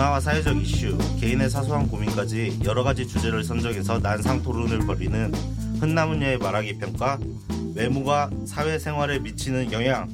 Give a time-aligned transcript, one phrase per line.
[0.00, 5.34] 문화와 사회적 이슈, 개인의 사소한 고민까지 여러 가지 주제를 선정해서 난상 토론을 벌이는
[5.78, 7.18] 흔나문녀의 말하기 평가,
[7.74, 10.08] 외모가 사회생활에 미치는 영향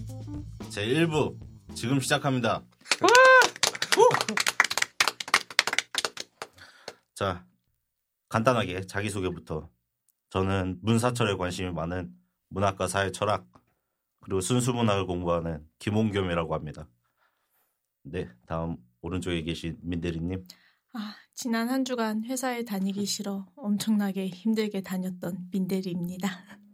[0.70, 1.38] 제1부
[1.76, 2.64] 지금 시작합니다.
[7.14, 7.44] 자,
[8.28, 9.70] 간단하게 자기소개부터.
[10.30, 12.10] 저는 문사철에 관심이 많은
[12.48, 13.46] 문학과 사회 철학,
[14.20, 16.88] 그리고 순수 문학을 공부하는 김홍겸이라고 합니다.
[18.02, 20.46] 네, 다음 오른쪽에 계신 민대리님.
[20.94, 26.28] 아, 지난 한 주간 회사에 다니기 싫어 엄청나게 힘들게 다녔던 민대리입니다.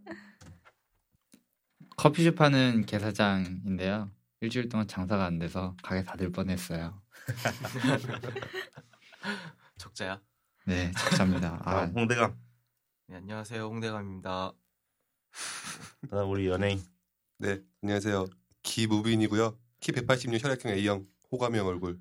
[1.97, 4.11] 커피숍 하는 개사장인데요.
[4.41, 7.01] 일주일 동안 장사가 안 돼서 가게 닫을 뻔했어요.
[9.79, 10.21] 적자야.
[10.67, 11.61] 네, 적자입니다.
[11.65, 12.39] 아, 아, 홍대감.
[13.09, 13.65] 네, 안녕하세요.
[13.65, 14.53] 홍대감입니다.
[16.03, 16.81] 그다음 우리 연예인.
[17.39, 18.27] 네, 안녕하세요.
[18.63, 19.59] 기무빈이고요.
[19.81, 22.01] 키 186 혈액형 A형 호감형 얼굴.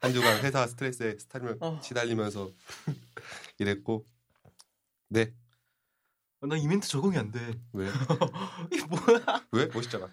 [0.00, 1.80] 한 주간 회사 스트레스에 스타일을 어.
[1.82, 2.50] 시달리면서
[3.58, 4.04] 일했고
[5.08, 5.32] 네,
[6.40, 7.40] 나이 멘트 적응이 안 돼.
[7.72, 7.88] 왜?
[8.72, 9.46] 이게 뭐야?
[9.52, 9.66] 왜?
[9.66, 10.12] 멋있잖아.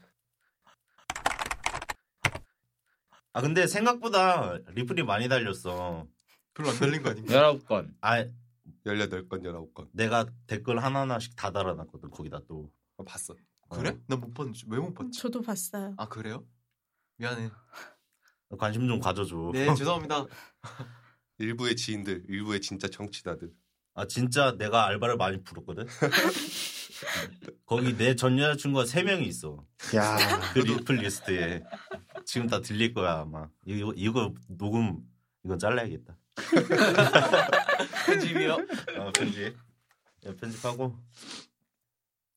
[3.33, 6.07] 아 근데 생각보다 리플이 많이 달렸어.
[6.53, 7.33] 별로 안 달린 거 아닌가?
[7.53, 7.93] 19건.
[8.01, 8.23] 아
[8.85, 9.29] 18건,
[9.73, 9.89] 19건.
[9.91, 12.71] 내가 댓글 하나하나씩 다 달아놨거든 거기다 또.
[12.97, 13.35] 어, 봤어.
[13.69, 13.97] 그래?
[14.07, 14.65] 나 못 봤지.
[14.67, 15.19] 왜 못 봤지?
[15.19, 15.95] 저도 봤어요.
[15.97, 16.45] 아 그래요?
[17.17, 17.49] 미안해.
[18.57, 19.51] 관심 좀 가져줘.
[19.53, 20.25] 네, 죄송합니다.
[21.39, 23.51] 일부의 지인들, 일부의 진짜 정치다들.
[23.95, 25.85] 아 진짜 내가 알바를 많이 풀었거든.
[27.65, 29.65] 거기 내 전 여자친구가 세 명이 있어.
[29.95, 30.17] 야,
[30.53, 31.63] 그 리플 리스트에
[32.25, 33.49] 지금 다 들릴 거야 아마.
[33.65, 35.03] 이거 이거 녹음
[35.43, 36.17] 이건 잘라야겠다.
[38.05, 38.53] 편집이요.
[38.99, 39.57] 어, 편집.
[40.21, 40.97] 네, 편집하고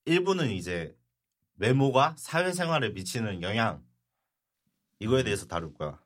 [0.06, 0.96] 1부는 이제
[1.56, 3.84] 외모가 사회생활에 미치는 영향
[4.98, 6.00] 이거에 대해서 다룰 거야.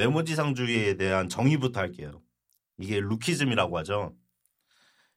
[0.00, 2.22] 외모지상주의에 대한 정의부터 할게요.
[2.78, 4.16] 이게 루키즘이라고 하죠.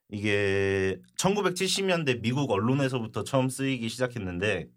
[0.09, 4.67] 이게 1970년대 미국 언론에서부터 처음 쓰이기 시작했는데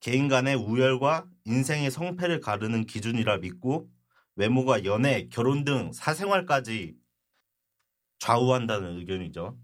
[0.00, 3.88] 개인 간의 우열과 인생의 성패를 가르는 기준이라 믿고
[4.34, 6.96] 외모가 연애, 결혼 등 사생활까지
[8.18, 9.56] 좌우한다는 의견이죠.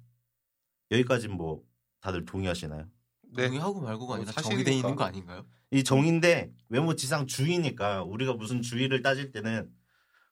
[0.93, 1.65] 여기까지 뭐
[2.01, 2.87] 다들 동의하시나요?
[3.35, 3.47] 네.
[3.47, 4.51] 동의하고 말고가 어, 아니라 사실이니까.
[4.65, 5.45] 정의돼 있는 거 아닌가요?
[5.71, 9.71] 이 정인데 외모 지상 주의니까 우리가 무슨 주의를 따질 때는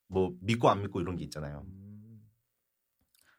[0.07, 1.65] 뭐 믿고 안 믿고 이런 게 있잖아요.
[1.67, 2.27] 음.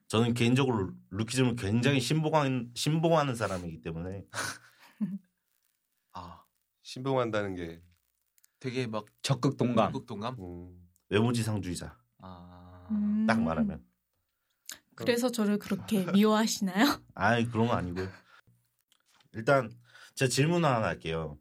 [0.08, 4.26] 저는 개인적으로 루키즘을 굉장히 신봉하는 신봉하는 사람이기 때문에
[6.14, 6.44] 아,
[6.82, 7.82] 신봉한다는 게
[8.60, 9.92] 되게 막 적극 동감.
[9.92, 10.36] 극 동감.
[10.40, 13.84] 음, 외모지상주의자 아, 음, 딱 말하면
[14.96, 17.02] 그래서 저를 그렇게 미워하시나요?
[17.14, 18.10] 아이 그런 거 아니고요.
[19.34, 19.72] 일단
[20.16, 21.38] 제가 질문 하나 할게요.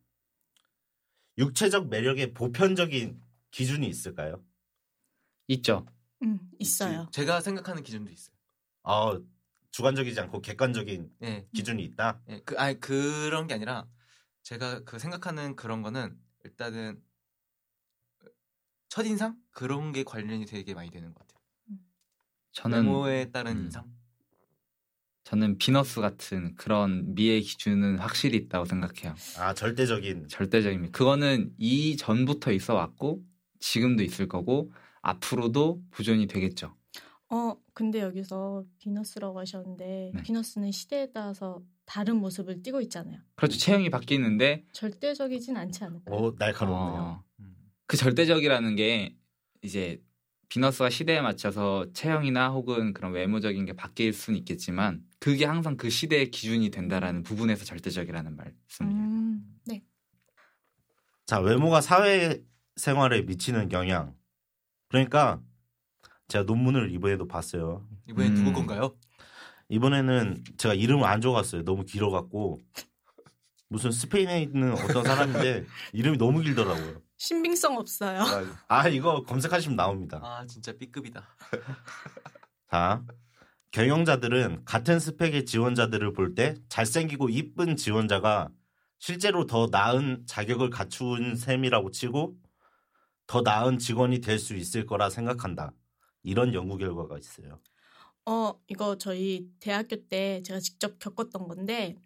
[1.39, 3.21] 육체적 매력의 보편적인
[3.51, 4.43] 기준이 있을까요?
[5.49, 5.87] 있죠.
[6.23, 7.09] 음, 있어요.
[7.13, 8.35] 제가 생각하는 기준도 있어요.
[8.83, 9.21] 아
[9.71, 12.21] 주관적이지 않고 객관적인 예, 기준이 있다.
[12.29, 13.87] 예, 그, 아니 그런 게 아니라
[14.43, 17.03] 제가 그 생각하는 그런 거는 일단은
[18.89, 21.37] 첫 인상 그런 게 관련이 되게 많이 되는 것 같아요.
[22.53, 23.65] 저는 외모에 따른 음.
[23.65, 23.96] 인상.
[25.26, 29.12] 저는 비너스 같은 그런 미의 기준은 확실히 있다고 생각해요.
[29.37, 30.97] 아 절대적인 절대적입니다.
[30.97, 33.25] 그거는 이 전부터 있어 왔고
[33.59, 34.70] 지금도 있을 거고
[35.03, 36.76] 앞으로도 보존이 되겠죠.
[37.28, 40.22] 어, 근데 여기서 비너스라고 하셨는데 네.
[40.22, 43.19] 비너스는 시대에 따라서 다른 모습을 띠고 있잖아요.
[43.34, 43.58] 그렇죠.
[43.58, 46.14] 체형이 바뀌는데 절대적이진 않지 않을까요?
[46.16, 47.00] 오 날카롭네요.
[47.00, 47.56] 어, 음.
[47.88, 49.16] 그 절대적이라는 게
[49.60, 50.00] 이제
[50.48, 56.31] 비너스가 시대에 맞춰서 체형이나 혹은 그런 외모적인 게 바뀔 수는 있겠지만 그게 항상 그 시대의
[56.31, 58.97] 기준이 된다라는 부분에서 절대적이라는 말씀이에요.
[58.97, 59.82] 음, 네.
[61.26, 62.40] 자 외모가 사회
[62.76, 64.14] 생활에 미치는 영향.
[64.87, 65.43] 그러니까
[66.28, 67.88] 제가 논문을 이번에도 봤어요.
[68.08, 68.34] 이번엔 음.
[68.37, 68.96] 누구 건가요?
[69.69, 71.64] 이번에는 제가 이름을 안 적었어요.
[71.64, 72.61] 너무 길어갖고
[73.67, 77.02] 무슨 스페인에 있는 어떤 사람인데 이름이 너무 길더라고요.
[77.17, 78.20] 신빙성 없어요.
[78.20, 80.20] 아, 아 이거 검색하시면 나옵니다.
[80.22, 81.26] 아 진짜 B급이다.
[82.70, 83.02] 자
[83.76, 88.49] 경영자들은 같은 스펙의 지원자들을 볼 때 잘생기고 이쁜 지원자가
[88.99, 92.38] 실제로 더 나은 자격을 갖춘 셈이라고 치고
[93.26, 95.75] 더 나은 직원이 될 수 있을 거라 생각한다.
[96.23, 97.61] 이런 연구 결과가 있어요.
[98.25, 101.96] 어, 이거 저희 대학교 때 제가 직접 겪었던 건데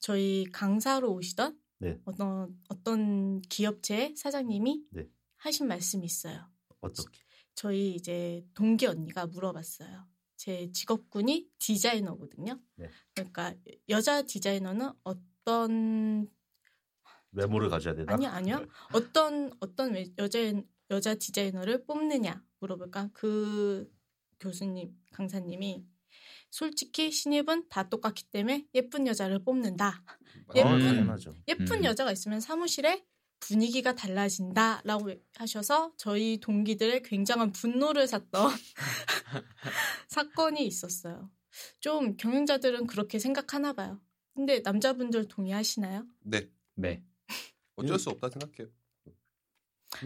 [0.00, 1.96] 저희 강사로 오시던 네.
[2.06, 5.06] 어떤 어떤 기업체 사장님이 네.
[5.36, 6.48] 하신 말씀이 있어요.
[6.80, 7.20] 어떻게?
[7.54, 10.12] 저희 이제 동기 언니가 물어봤어요.
[10.36, 12.58] 제 직업군이 디자이너거든요.
[12.76, 12.88] 네.
[13.14, 13.54] 그러니까
[13.88, 16.28] 여자 디자이너는 어떤
[17.32, 18.14] 외모를 가져야 되나?
[18.14, 18.66] 아니 아니요.
[18.92, 20.38] 어떤 어떤 외- 여자
[20.90, 23.10] 여자 디자이너를 뽑느냐 물어볼까?
[23.12, 23.90] 그
[24.38, 25.86] 교수님 강사님이
[26.50, 30.04] 솔직히 신입은 다 똑같기 때문에 예쁜 여자를 뽑는다.
[30.48, 31.34] 어, 예쁜- 당연하죠.
[31.48, 31.84] 예쁜 음.
[31.84, 33.04] 여자가 있으면 사무실에
[33.46, 38.50] 분위기가 달라진다라고 하셔서 저희 동기들의 굉장한 분노를 샀던
[40.08, 41.30] 사건이 있었어요.
[41.78, 44.00] 좀 경영자들은 그렇게 생각하나 봐요.
[44.34, 46.06] 근데 남자분들 동의하시나요?
[46.20, 46.50] 네.
[46.74, 47.04] 네.
[47.76, 48.72] 어쩔 수 없다 생각해요.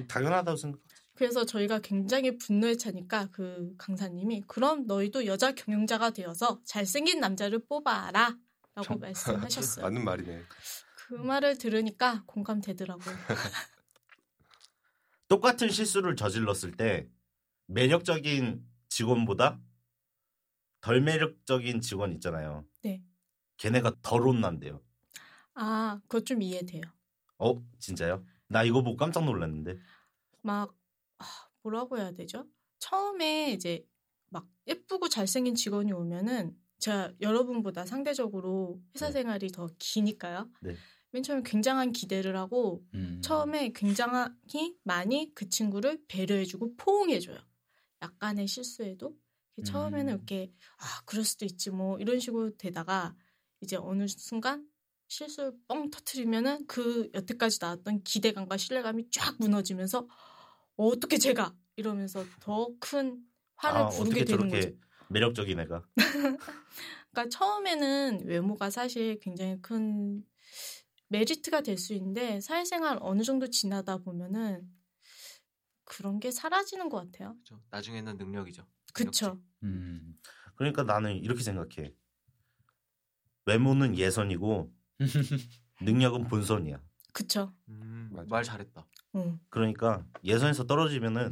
[0.08, 0.80] 당연하다고 생각.
[1.14, 8.36] 그래서 저희가 굉장히 분노에 차니까 그 강사님이 그럼 너희도 여자 경영자가 되어서 잘생긴 남자를 뽑아라
[8.74, 9.84] 라고 말씀하셨어요.
[9.86, 10.42] 맞는 말이네.
[11.08, 13.14] 그 말을 들으니까 공감되더라고요.
[15.26, 17.08] 똑같은 실수를 저질렀을 때
[17.64, 19.58] 매력적인 직원보다
[20.82, 22.66] 덜 매력적인 직원 있잖아요.
[22.82, 23.02] 네.
[23.56, 24.82] 걔네가 덜 혼난대요.
[25.54, 26.82] 아, 그거 좀 이해돼요.
[27.38, 28.22] 어, 진짜요?
[28.46, 29.78] 나 이거 보고 깜짝 놀랐는데.
[30.42, 30.76] 막
[31.18, 31.24] 아,
[31.62, 32.46] 뭐라고 해야 되죠?
[32.80, 33.82] 처음에 이제
[34.28, 39.12] 막 예쁘고 잘생긴 직원이 오면은 제가 여러분보다 상대적으로 회사 네.
[39.12, 40.50] 생활이 더 기니까요.
[40.60, 40.76] 네.
[41.10, 43.20] 맨 처음에 굉장한 기대를 하고 음.
[43.22, 47.38] 처음에 굉장히 많이 그 친구를 배려해주고 포옹해줘요.
[48.02, 49.16] 약간의 실수에도
[49.64, 50.16] 처음에는 음.
[50.18, 53.16] 이렇게 아 그럴 수도 있지 뭐 이런 식으로 되다가
[53.60, 54.68] 이제 어느 순간
[55.08, 60.06] 실수를 뻥 터트리면은 그 여태까지 나왔던 기대감과 신뢰감이 쫙 무너지면서
[60.76, 63.24] 어떻게 제가 이러면서 더 큰
[63.58, 64.70] 화를 아, 부르게 되는 거죠.
[65.08, 65.84] 매력적인 애가.
[67.10, 70.24] 그러니까 처음에는 외모가 사실 굉장히 큰
[71.08, 74.68] 메리트가 될 수 있는데 사회생활 어느 정도 지나다 보면은
[75.84, 77.34] 그런 게 사라지는 것 같아요.
[77.34, 77.62] 그렇죠.
[77.70, 78.66] 나중에는 능력이죠.
[78.92, 79.40] 그쵸?
[79.62, 80.18] 음.
[80.56, 81.94] 그러니까 나는 이렇게 생각해.
[83.46, 84.72] 외모는 예선이고
[85.80, 86.80] 능력은 본선이야.
[87.14, 87.54] 그쵸?
[87.68, 88.28] 음, 맞아.
[88.28, 88.86] 말 잘했다.
[89.14, 89.40] 응.
[89.48, 91.30] 그러니까 예선에서 떨어지면은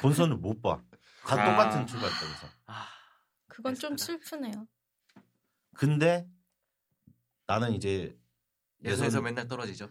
[0.00, 0.82] 본선을 못 봐.
[1.26, 1.50] 다 아.
[1.50, 2.46] 똑같은 출발점에서.
[2.66, 2.86] 아,
[3.46, 3.96] 그건 좀.
[3.96, 4.66] 슬프네요.
[5.74, 6.26] 근데
[7.46, 8.18] 나는 이제
[8.84, 9.88] 예선에서 예선- 맨날 떨어지죠.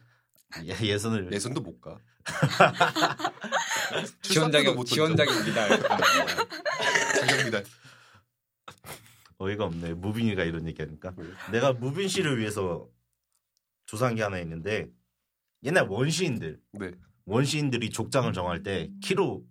[0.64, 2.00] 예- 예선을 예선도 못 가.
[4.22, 5.36] 지원 출석부도 자격 못 지원 던져.
[7.20, 7.60] 자격입니다.
[9.40, 9.94] 어이가 없네.
[9.94, 11.14] 무빈이가 이런 얘기하니까.
[11.18, 11.28] 왜?
[11.52, 12.90] 내가 무빈 씨를 위해서
[13.86, 14.88] 조사한 게 하나 있는데
[15.64, 16.92] 옛날 원시인들 네.
[17.26, 19.46] 원시인들이 족장을 정할 때 키로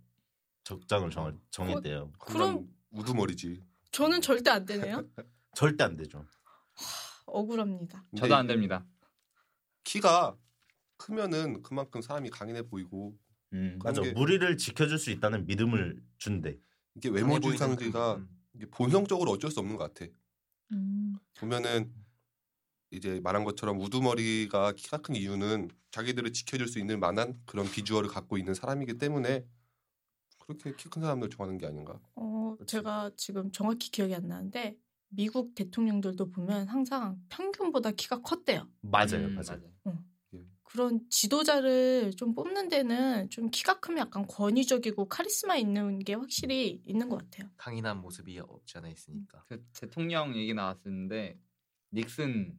[0.65, 2.13] 적장을 정할, 정했대요.
[2.19, 3.63] 그럼- 그럼 우두머리지.
[3.93, 5.05] 저는 절대 안 되네요.
[5.55, 6.27] 절대 안 되죠.
[7.27, 8.05] 억울합니다.
[8.17, 8.85] 저도 안 됩니다.
[9.87, 10.37] 키가
[10.99, 13.17] 크면은 그만큼 사람이 강인해 보이고
[13.53, 13.79] 음.
[13.83, 14.03] 맞아.
[14.03, 16.59] 게- 무리를 지켜줄 수 있다는 믿음을 준대.
[16.97, 20.11] 이게 그- 이게 본성적으로 어쩔 수 없는 것 같아.
[20.73, 21.15] 음.
[21.39, 21.95] 보면은
[22.91, 28.39] 이제 말한 것처럼 우두머리가 키가 큰 이유는 자기들을 지켜줄 수 있는 만한 그런 비주얼을 갖고
[28.39, 29.45] 있는 사람이기 때문에
[30.39, 32.01] 그렇게 키 큰 사람들 좋아하는 게 아닌가.
[32.15, 32.73] 어, 그치.
[32.77, 34.77] 제가 지금 정확히 기억이 안 나는데
[35.09, 38.69] 미국 대통령들도 보면 항상 평균보다 키가 컸대요.
[38.83, 39.77] 맞아요, 음, 맞아요.
[40.67, 47.09] 그런 지도자를 좀 뽑는 데는 좀 키가 크면 약간 권위적이고 카리스마 있는 게 확실히 있는
[47.09, 47.49] 것 같아요.
[47.57, 49.45] 강인한 모습이 없지 않아 있으니까.
[49.49, 51.39] 그 대통령 얘기 나왔었는데
[51.93, 52.59] 닉슨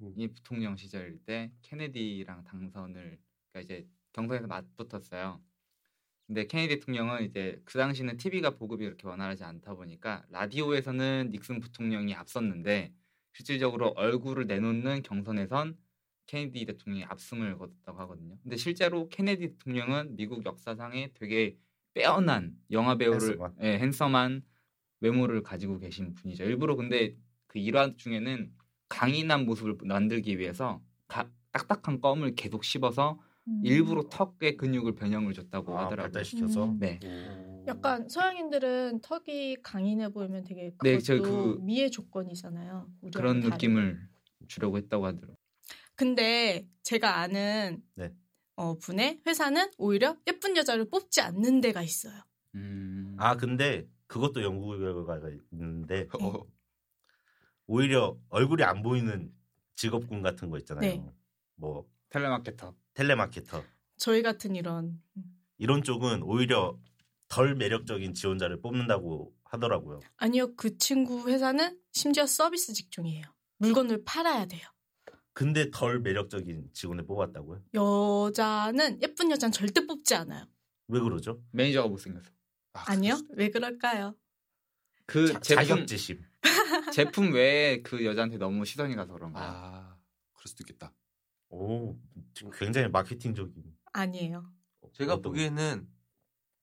[0.00, 0.14] 음.
[0.16, 3.18] 이 부통령 시절 때 케네디랑 당선을
[3.50, 5.42] 그러니까 이제 경선에서 맞붙었어요.
[6.32, 12.14] 근데 케네디 대통령은 이제 그 당시는 TV가 보급이 그렇게 원활하지 않다 보니까 라디오에서는 닉슨 부통령이
[12.14, 12.94] 앞섰는데
[13.34, 15.76] 실질적으로 얼굴을 내놓는 경선에선
[16.24, 18.38] 케네디 대통령이 압승을 거뒀다고 하거든요.
[18.42, 21.58] 근데 실제로 케네디 대통령은 미국 역사상에 되게
[21.92, 23.54] 빼어난 영화 배우를 핸섬한.
[23.60, 24.42] 예, 핸섬한
[25.00, 26.44] 외모를 가지고 계신 분이죠.
[26.44, 27.14] 일부러 근데
[27.46, 28.54] 그 일화 중에는
[28.88, 33.20] 강인한 모습을 만들기 위해서 가- 딱딱한 껌을 계속 씹어서
[33.64, 36.02] 일부러 턱의 근육을 변형을 줬다고 아, 하더라고요.
[36.12, 36.64] 발달시켜서.
[36.64, 36.78] 음.
[36.78, 36.98] 네.
[37.04, 37.64] 오.
[37.68, 42.88] 약간 서양인들은 턱이 강인해 보이면 되게 그것도 네, 저 그- 미의 조건이잖아요.
[43.14, 43.48] 그런 다르게.
[43.50, 44.08] 느낌을
[44.48, 45.36] 주려고 했다고 하더라고요.
[45.94, 48.12] 근데 제가 아는 네.
[48.56, 52.14] 어, 분의 회사는 오히려 예쁜 여자를 뽑지 않는 데가 있어요.
[52.54, 53.14] 음.
[53.18, 55.20] 아 근데 그것도 연구 결과가
[55.52, 56.42] 있는데 어,
[57.66, 59.32] 오히려 얼굴이 안 보이는
[59.76, 60.80] 직업군 같은 거 있잖아요.
[60.80, 61.04] 네.
[61.56, 62.74] 뭐 텔레마케터.
[62.94, 63.64] 텔레마케터
[63.96, 65.00] 저희 같은 이런
[65.58, 66.78] 이런 쪽은 오히려
[67.28, 70.00] 덜 매력적인 지원자를 뽑는다고 하더라고요.
[70.16, 73.24] 아니요 그 친구 회사는 심지어 서비스 직종이에요.
[73.58, 74.62] 물건을 팔아야 돼요.
[75.34, 77.62] 근데 덜 매력적인 직원을 뽑았다고요?
[77.74, 80.46] 여자는 예쁜 여자는 절대 뽑지 않아요.
[80.88, 81.42] 왜 그러죠?
[81.52, 82.30] 매니저가 못생겼어.
[82.74, 83.14] 아, 아니요?
[83.14, 84.14] 그럴 수도 왜 그럴까요?
[85.06, 86.24] 그 자, 제품 자격지심.
[86.92, 89.40] 제품 외에 그 여자한테 너무 시선이 가서 그런가.
[89.40, 89.96] 요 아,
[90.34, 90.92] 그럴 수도 있겠다.
[91.56, 91.96] 오,
[92.34, 93.62] 지금 굉장히 마케팅적인.
[93.92, 94.44] 아니에요.
[94.94, 95.86] 제가 어떤 보기에는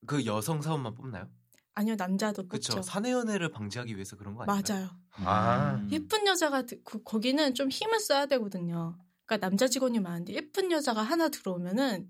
[0.08, 1.30] 그 여성 사원만 뽑나요?
[1.76, 2.74] 아니요 남자도 그렇죠.
[2.74, 2.82] 뽑죠.
[2.82, 4.64] 사내 연애를 방지하기 위해서 그런 거 아닌가요?
[4.68, 4.90] 맞아요.
[5.12, 5.76] 아.
[5.76, 5.90] 음.
[5.92, 8.98] 예쁜 여자가 드- 그- 거기는 좀 힘을 써야 되거든요.
[9.26, 12.10] 그러니까 남자 직원이 많은데 예쁜 여자가 하나 들어오면은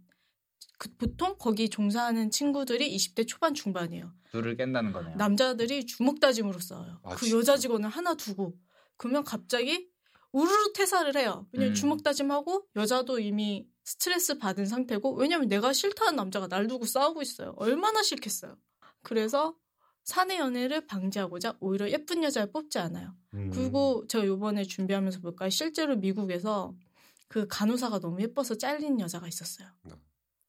[0.77, 4.13] 그 보통 거기 종사하는 친구들이 20대 초반 중반이에요.
[4.31, 5.17] 둘을 깬다는 거네요.
[5.17, 7.01] 남자들이 주먹 다짐으로 싸워요.
[7.03, 7.37] 아, 그 진짜?
[7.37, 8.57] 여자 직원을 하나 두고
[8.95, 9.88] 그러면 갑자기
[10.31, 11.47] 우르르 퇴사를 해요.
[11.51, 11.75] 왜냐면 음.
[11.75, 17.53] 주먹 다짐하고 여자도 이미 스트레스 받은 상태고 왜냐면 내가 싫다는 남자가 날 두고 싸우고 있어요.
[17.57, 18.55] 얼마나 싫겠어요.
[19.01, 19.55] 그래서
[20.03, 23.15] 사내 연애를 방지하고자 오히려 예쁜 여자를 뽑지 않아요.
[23.33, 23.49] 음.
[23.51, 25.49] 그리고 제가 요번에 준비하면서 볼까요?
[25.49, 26.73] 실제로 미국에서
[27.27, 29.67] 그 간호사가 너무 예뻐서 잘린 여자가 있었어요.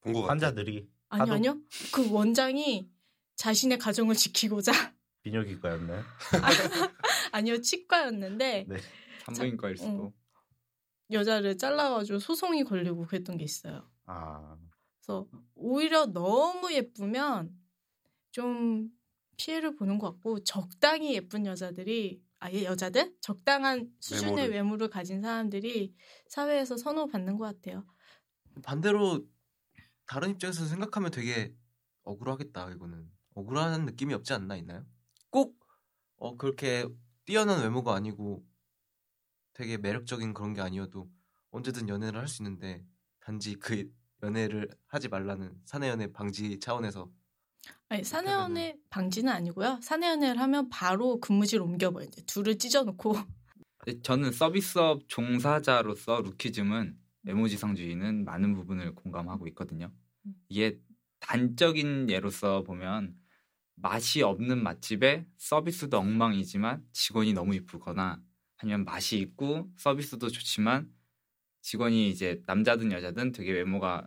[0.02, 0.32] 본것 같아.
[0.32, 1.58] 환자들이 아니요, 하도- 아니요.
[1.92, 2.88] 그 원장이
[3.36, 4.72] 자신의 가정을 지키고자
[5.22, 6.02] 비뇨기과였나요?
[7.32, 8.76] 아니요 치과였는데 네.
[9.24, 10.04] 산부인과일 수도.
[10.06, 10.12] 어.
[11.10, 13.90] 여자를 잘라가지고 소송이 걸리고 그랬던 게 있어요.
[14.06, 14.56] 아.
[15.00, 17.58] 그래서 오히려 너무 예쁘면
[18.30, 18.90] 좀
[19.36, 24.50] 피해를 보는 것 같고 적당히 예쁜 여자들이 아예 여자들 적당한 수준의 외모를.
[24.54, 25.94] 외모를 가진 사람들이
[26.28, 27.84] 사회에서 선호받는 것 같아요.
[28.62, 29.26] 반대로
[30.06, 31.54] 다른 입장에서 생각하면 되게
[32.02, 34.84] 억울하겠다 이거는 억울한 느낌이 없지 않나 있나요?
[35.30, 35.58] 꼭
[36.16, 36.86] 어, 그렇게
[37.24, 38.44] 뛰어난 외모가 아니고
[39.60, 41.10] 되게 매력적인 그런 게 아니어도
[41.50, 42.82] 언제든 연애를 할 수 있는데
[43.20, 47.10] 단지 그 연애를 하지 말라는 사내 연애 방지 차원에서
[47.90, 49.78] 아니 사내연애 방지는 아니고요.
[49.82, 53.16] 사내연애를 하면 바로 근무지를 옮겨버려 이제 둘을 찢어놓고
[53.76, 59.92] 근데 저는 서비스업 종사자로서 루키즘은 외모지상주의는 많은 부분을 공감하고 있거든요.
[60.24, 60.34] 음.
[60.48, 60.80] 이게
[61.18, 63.14] 단적인 예로서 보면
[63.74, 68.22] 맛이 없는 맛집에 서비스도 엉망이지만 직원이 너무 이쁘거나
[68.62, 70.92] 아니면 맛이 있고 서비스도 좋지만
[71.62, 74.06] 직원이 이제 남자든 여자든 되게 외모가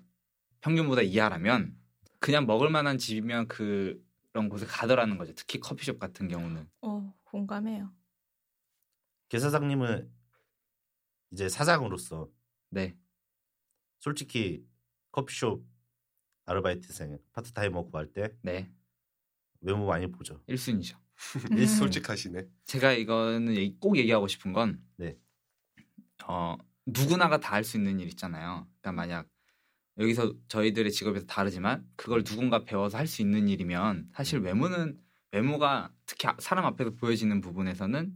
[0.61, 1.75] 평균보다 이하라면
[2.19, 5.33] 그냥 먹을 만한 집이면 그런 곳에 가더라는 거죠.
[5.35, 6.69] 특히 커피숍 같은 경우는.
[6.81, 7.91] 어 공감해요.
[9.27, 10.11] 개 사장님은
[11.31, 12.29] 이제 사장으로서
[12.69, 12.95] 네.
[13.99, 14.63] 솔직히
[15.11, 15.65] 커피숍
[16.45, 18.71] 아르바이트생 파트타이머 구할 때 네.
[19.61, 20.43] 외모 많이 보죠.
[20.47, 21.02] 1순위죠.
[21.51, 21.65] 음.
[21.65, 22.47] 솔직하시네.
[22.65, 25.17] 제가 이거는 꼭 얘기하고 싶은 건 네.
[26.27, 28.67] 어, 누구나가 다 할 수 있는 일 있잖아요.
[28.81, 29.27] 그러니까 만약
[29.99, 34.99] 여기서 저희들의 직업에서 다르지만 그걸 누군가 배워서 할 수 있는 일이면 사실 외모는
[35.31, 38.15] 외모가 특히 아- 사람 앞에서 보여지는 부분에서는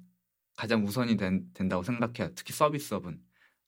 [0.56, 2.34] 가장 우선이 된, 된다고 생각해요.
[2.36, 3.22] 특히 서비스업은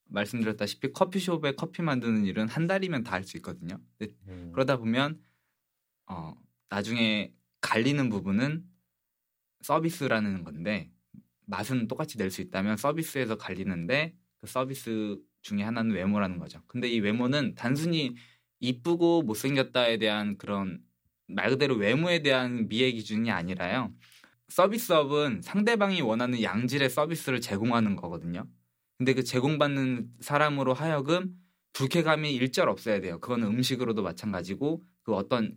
[0.05, 3.79] 말씀드렸다시피 커피숍에 커피 만드는 일은 한 달이면 다 할 수 있거든요.
[4.27, 4.51] 음.
[4.53, 5.21] 그러다 보면
[6.07, 6.35] 어,
[6.69, 8.65] 나중에 갈리는 부분은
[9.61, 10.89] 서비스라는 건데
[11.45, 16.61] 맛은 똑같이 낼 수 있다면 서비스에서 갈리는데 그 서비스 중에 하나는 외모라는 거죠.
[16.67, 18.15] 근데 이 외모는 단순히
[18.59, 20.79] 이쁘고 못생겼다에 대한 그런
[21.27, 23.93] 말 그대로 외모에 대한 미의 기준이 아니라요.
[24.49, 28.45] 서비스업은 상대방이 원하는 양질의 서비스를 제공하는 거거든요.
[28.97, 31.33] 근데 그 제공받는 사람으로 하여금
[31.73, 33.19] 불쾌감이 일절 없어야 돼요.
[33.19, 35.55] 그거는 음식으로도 마찬가지고 그 어떤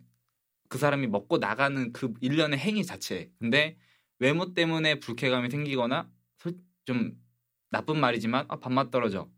[0.69, 3.31] 그 사람이 먹고 나가는 그 일련의 행위 자체.
[3.39, 3.77] 근데
[4.23, 7.21] 외모 때문에 불쾌감이 생기거나 솔- 좀
[7.71, 9.29] 나쁜 말이지만 아, 밥맛 떨어져.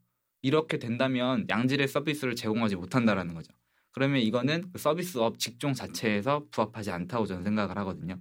[0.43, 3.51] 이렇게 된다면 양질의 서비스를 제공하지 못한다라는 거죠.
[3.93, 8.21] 그러면 이거는 그 서비스업 직종 자체에서 부합하지 않다고 저는 생각을 하거든요.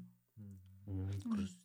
[0.87, 1.11] 음,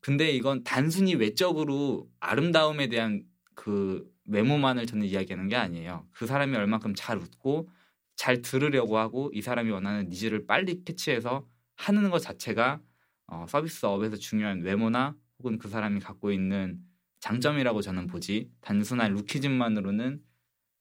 [0.00, 3.22] 근데 이건 단순히 외적으로 아름다움에 대한
[3.54, 6.08] 그 외모만을 저는 이야기하는 게 아니에요.
[6.10, 7.68] 그 사람이 얼만큼 잘 웃고
[8.16, 12.80] 잘 들으려고 하고 이 사람이 원하는 needs를 빨리 캐치해서 하는 것 자체가
[13.28, 16.82] 어, 서비스업에서 중요한 외모나 혹은 그 사람이 갖고 있는
[17.20, 20.24] 장점이라고 저는 보지 단순한 lookism만으로는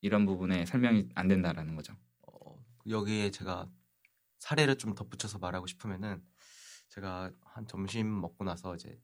[0.02, 1.96] 이런 부분에 설명이 안 된다라는 거죠.
[2.22, 3.70] 어, 여기에 제가
[4.40, 6.24] 사례를 좀 덧붙여서 말하고 싶으면은
[6.90, 8.98] 제가 한 점심 먹고 나서 이제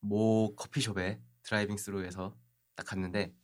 [0.00, 2.34] 모 커피숍에 driving thru에서
[2.76, 3.34] 딱 갔는데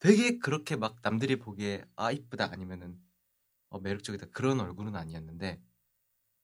[0.00, 3.00] 되게 그렇게 막 남들이 보기에 아 이쁘다 아니면은
[3.68, 5.62] 어, 매력적이다 그런 얼굴은 아니었는데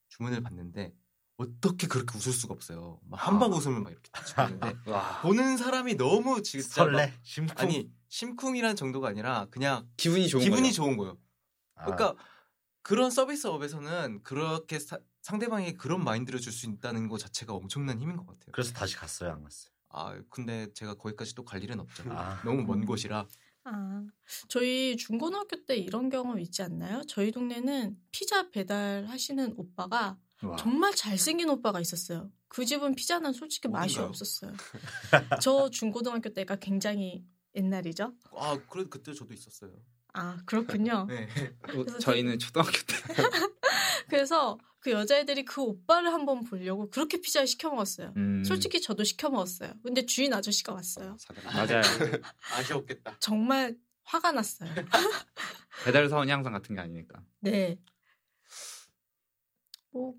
[0.07, 0.95] 주문을 받는데
[1.39, 2.99] 어떻게 그렇게 웃을 수가 없어요.
[3.05, 4.09] 막 한방 웃음을 막 이렇게
[4.91, 10.43] 와, 보는 사람이 너무 진짜 막- 설레 심쿵 아니 심쿵이란 정도가 아니라 그냥 기분이 좋은
[10.43, 10.75] 기분이 거죠.
[10.75, 11.17] 좋은 거예요.
[11.75, 12.15] 아, 그러니까
[12.81, 18.25] 그런 서비스업에서는 그렇게 사- 상대방에게 그런 마인드를 줄 수 있다는 것 자체가 엄청난 힘인 것
[18.27, 18.51] 같아요.
[18.51, 22.03] 그래서 다시 갔어요 안 갔어요 아 근데 제가 거기까지 또 갈 일은 없죠.
[22.09, 22.41] 아.
[22.43, 23.25] 너무 먼 곳이라.
[23.63, 24.03] 아,
[24.49, 27.01] 저희 중고등학교 때 이런 경험 있지 않나요?
[27.07, 30.55] 저희 동네는 피자 배달 하시는 오빠가 와.
[30.57, 32.31] 정말 잘생긴 오빠가 있었어요.
[32.47, 34.09] 그 집은 피자는 솔직히 맛이 어딘가요?
[34.09, 34.53] 없었어요.
[35.41, 38.13] 저 중고등학교 때가 굉장히 옛날이죠.
[38.35, 39.71] 아 그래 그때 저도 있었어요.
[40.13, 41.05] 아 그렇군요.
[41.09, 41.27] 네.
[41.75, 42.95] 어, 저희는 초등학교 때
[44.09, 48.13] 그래서 그 여자애들이 그 오빠를 한번 보려고 그렇게 피자를 시켜 먹었어요.
[48.15, 49.73] 음, 솔직히 저도 시켜 먹었어요.
[49.83, 51.17] 근데 주인 아저씨가 왔어요.
[51.43, 51.81] 맞아요.
[52.55, 53.17] 아쉬웠겠다.
[53.19, 54.73] 정말 화가 났어요.
[55.83, 57.21] 배달 사원이 항상 같은 게 아니니까.
[57.41, 57.77] 네.
[59.91, 60.15] 뭐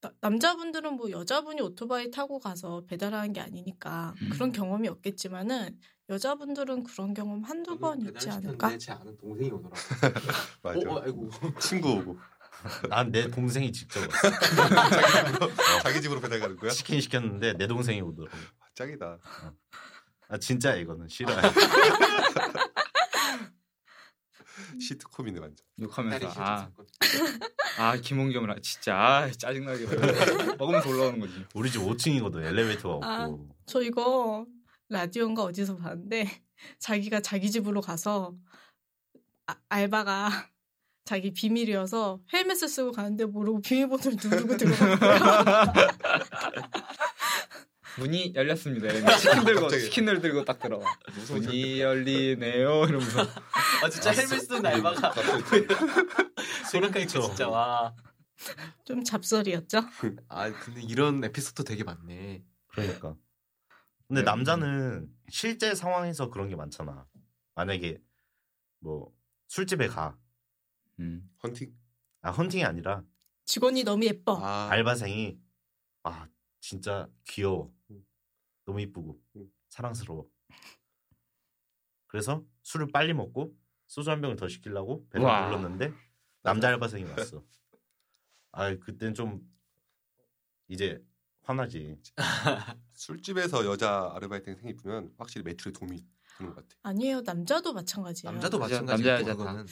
[0.00, 4.30] 나- 남자분들은 뭐 여자분이 오토바이 타고 가서 배달하는 게 아니니까 음.
[4.32, 5.76] 그런 경험이 없겠지만은
[6.08, 8.78] 여자분들은 그런 경험 한두 번 있지 않을까?
[8.78, 9.74] 제 아는 동생이 오더라고.
[10.62, 10.78] 맞아.
[10.88, 11.28] 어, 어, 아이고.
[11.60, 12.16] 친구 오고
[12.90, 14.30] 난 내 동생이 직접 왔어.
[15.82, 16.70] 자기 집으로 배달 가는 거야?
[16.70, 18.36] 치킨 시켰는데 내 동생이 오더라고.
[18.60, 19.18] 아, 짱이다.
[20.30, 21.40] 아 진짜 이거는 싫어요.
[24.80, 25.64] 시트콤이네 완전.
[25.80, 26.70] 욕하면서 아.
[27.78, 29.86] 아 김홍겸을 아, 진짜 아, 짜증나게
[30.58, 31.44] 먹으면서 올라오는 거지.
[31.54, 33.24] 우리 집 5층이거든 엘리베이터가 아.
[33.26, 33.48] 없고.
[33.66, 34.46] 저 이거
[34.88, 36.28] 라디오인가 어디서 봤는데
[36.80, 38.34] 자기가 자기 집으로 가서
[39.46, 40.28] 아- 알바가
[41.04, 44.96] 자기 비밀이어서 헬멧을 쓰고 가는데 모르고 비밀번호를 누르고 들어갔어요.
[47.98, 48.88] 문이 열렸습니다.
[49.16, 49.82] 치킨 들고 갑자기.
[49.84, 50.84] 치킨을 들고 딱 들어와.
[51.30, 52.84] 문이 열리네요.
[52.84, 53.22] 이러면서
[53.82, 55.12] 아 진짜 헬멧 쓴 알바가
[56.70, 57.94] 생각하니까 진짜 와.
[58.84, 59.78] 좀 잡설이었죠?
[60.28, 62.44] 아 근데 이런 에피소드 되게 많네.
[62.68, 63.16] 그러니까.
[64.06, 64.24] 근데 네.
[64.24, 67.06] 남자는 실제 상황에서 그런 게 많잖아.
[67.54, 67.98] 만약에
[68.80, 69.12] 뭐
[69.48, 70.16] 술집에 가.
[71.00, 71.28] 음.
[71.42, 71.72] 헌팅.
[72.22, 73.02] 아 헌팅이 아니라
[73.44, 74.38] 직원이 너무 예뻐.
[74.42, 75.38] 아, 알바생이
[76.04, 76.28] 아
[76.60, 77.72] 진짜 귀여워.
[77.90, 78.04] 음.
[78.64, 79.52] 너무 이쁘고 음.
[79.68, 80.28] 사랑스러워.
[82.06, 83.54] 그래서 술을 빨리 먹고
[83.86, 85.46] 소주 한 병을 더 시키려고 배를 와.
[85.48, 85.92] 불렀는데
[86.42, 87.44] 남자 알바생이 왔어.
[88.52, 89.40] 아 그땐 좀
[90.68, 91.02] 이제
[91.42, 91.98] 화나지.
[92.92, 96.04] 술집에서 여자 아르바이트생이 이쁘면 확실히 매출에 도움이
[96.38, 96.76] 되는 것 같아.
[96.82, 97.22] 아니에요.
[97.22, 98.32] 남자도 마찬가지예요.
[98.32, 98.74] 남자도 그죠?
[98.84, 99.64] 마찬가지고 남자, 여자 다.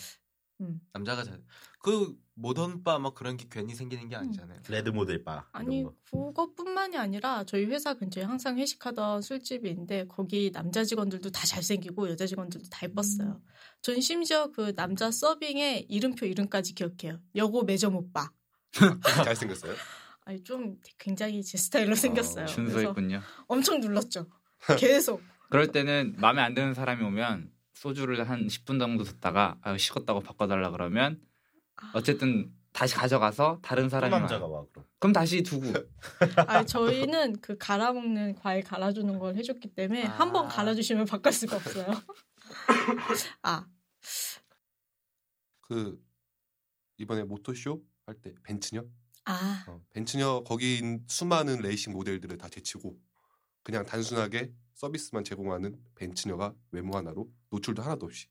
[0.60, 0.80] 음.
[0.92, 1.40] 남자가 잘.
[1.80, 4.60] 그 모던 바 막 그런 게 괜히 생기는 게 아니잖아요.
[4.68, 5.48] 레드 모델 바.
[5.52, 5.94] 아니 거.
[6.10, 12.26] 그것뿐만이 아니라 저희 회사 근처에 항상 회식하던 술집이 있는데 거기 남자 직원들도 다 잘생기고 여자
[12.26, 13.40] 직원들도 다 예뻤어요.
[13.82, 17.20] 전 심지어 그 남자 서빙의 이름표 이름까지 기억해요.
[17.34, 18.30] 여고 매점 오빠.
[19.24, 19.74] 잘생겼어요.
[20.24, 22.46] 아니 좀 굉장히 제 스타일로 생겼어요.
[22.46, 23.20] 그래서 준수했군요.
[23.46, 24.26] 엄청 눌렀죠.
[24.78, 25.22] 계속.
[25.50, 30.70] 그럴 때는 마음에 안 드는 사람이 오면 소주를 한 10분 정도 듣다가 아, 식었다고 바꿔달라
[30.70, 31.20] 그러면
[31.94, 34.60] 어쨌든 다시 가져가서 다른 또 사람이 남자가 와요.
[34.62, 34.86] 와 그럼.
[34.98, 35.72] 그럼 다시 두고
[36.48, 40.10] 아니 저희는 그 갈아 먹는 과일 갈아주는 걸 해줬기 때문에 아.
[40.20, 41.86] 한번 갈아주시면 바꿀 수가 없어요.
[43.42, 43.66] 아
[45.68, 46.00] 그
[46.98, 48.84] 이번에 모터쇼 할 때 벤츠녀
[49.24, 49.64] 아.
[49.68, 52.96] 어, 벤츠녀 거기 수많은 레이싱 모델들을 다 제치고
[53.64, 58.26] 그냥 단순하게 서비스만 제공하는 벤츠녀가 외모 하나로 노출도 하나도 없이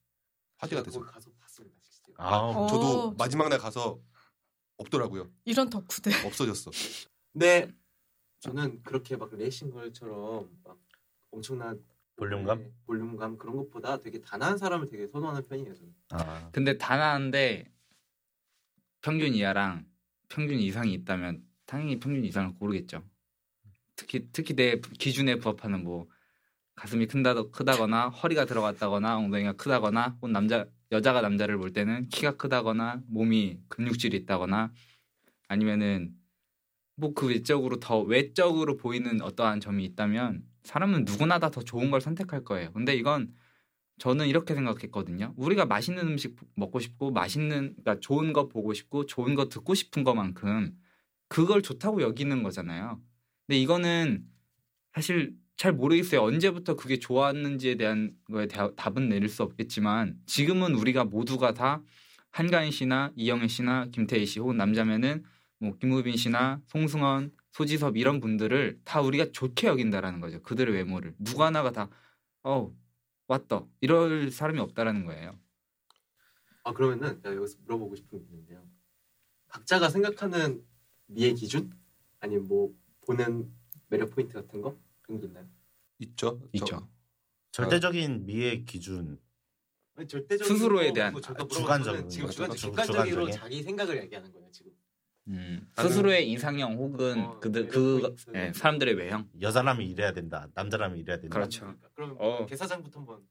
[0.58, 1.76] 화제가 제가 돼서 가서 봤습니다.
[2.18, 2.68] 아 어.
[2.68, 4.00] 저도 마지막 날 가서
[4.78, 5.30] 없더라고요.
[5.46, 6.26] 이런 덕후들.
[6.26, 6.72] 없어졌어.
[7.34, 7.74] 네.
[8.40, 10.80] 저는 그렇게 막 레이싱 걸처럼 막
[11.32, 11.84] 엄청난
[12.16, 12.60] 볼륨감?
[12.60, 15.74] 네, 볼륨감 그런 것보다 되게 단아한 사람을 되게 선호하는 편이에요.
[15.74, 15.96] 저는.
[16.12, 17.72] 아 근데 단아한데
[19.02, 19.86] 평균 이하랑
[20.30, 23.04] 평균 이상이 있다면 당연히 평균 이상을 고르겠죠.
[23.96, 26.08] 특히 특히 내 기준에 부합하는 뭐
[26.76, 33.02] 가슴이 큰다 크다거나 허리가 들어갔다거나 엉덩이가 크다거나 혹은 남자 여자가 남자를 볼 때는 키가 크다거나
[33.08, 34.72] 몸이 근육질이 있다거나
[35.48, 36.14] 아니면은
[36.98, 42.02] 뭐 그 외적으로 더 외적으로 보이는 어떠한 점이 있다면 사람은 누구나 다 더 좋은 걸
[42.02, 42.72] 선택할 거예요.
[42.74, 43.34] 근데 이건
[44.00, 45.34] 저는 이렇게 생각했거든요.
[45.38, 50.04] 우리가 맛있는 음식 먹고 싶고 맛있는 그러니까 좋은 거 보고 싶고 좋은 거 듣고 싶은
[50.04, 50.78] 것만큼
[51.30, 53.02] 그걸 좋다고 여기는 거잖아요.
[53.48, 54.26] 근데 이거는
[54.94, 56.22] 사실 잘 모르겠어요.
[56.22, 61.82] 언제부터 그게 좋았는지에 대한 거에 대- 답은 내릴 수 없겠지만 지금은 우리가 모두가 다
[62.32, 65.24] 한가인 씨나 이영애 씨나 김태희 씨 혹은 남자면은
[65.60, 70.42] 뭐 김우빈 씨나 송승헌, 소지섭 이런 분들을 다 우리가 좋게 여긴다라는 거죠.
[70.44, 71.90] 그들의 외모를 누구 하나가 다
[72.44, 72.76] 어,
[73.28, 73.64] 왔다.
[73.80, 75.40] 이럴 사람이 없다라는 거예요.
[76.66, 78.62] 아 그러면은 내가 여기서 물어보고 싶은 게 있는데요.
[79.48, 80.62] 각자가 생각하는
[81.08, 81.72] 미의 기준
[82.20, 82.74] 아니면 뭐
[83.08, 83.50] 보는
[83.88, 85.48] 매력 포인트 같은 거 그런 게 있나요?
[86.00, 86.42] 있죠.
[86.54, 86.90] 있죠.
[87.52, 89.20] 절대적인 미의 기준.
[89.96, 93.32] 아니, 절대적인 스스로에 거 대한 저도 아, 주관적인 거는 지금 거, 주관, 주- 객관적으로 주관적인?
[93.34, 94.72] 자기 생각을 얘기하는 거예요 지금.
[95.28, 98.32] 음, 스스로의 이상형 혹은 어, 그들 매력 그 포인트.
[98.36, 99.30] 예, 사람들의 외형.
[99.42, 100.50] 여자라면 이래야 된다.
[100.54, 101.34] 남자라면 이래야 된다.
[101.34, 101.62] 그렇죠.
[101.62, 101.90] 그러니까.
[101.96, 102.46] 그럼 어.
[102.46, 103.28] 개사장부터 한번.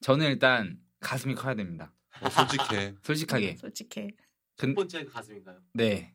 [0.00, 1.94] 저는 일단 가슴이 커야 됩니다.
[2.22, 2.94] 어, 솔직해.
[3.02, 3.56] 솔직하게.
[3.56, 4.08] 솔직해.
[4.56, 5.60] 첫 근, 번째 가슴인가요?
[5.74, 6.14] 네.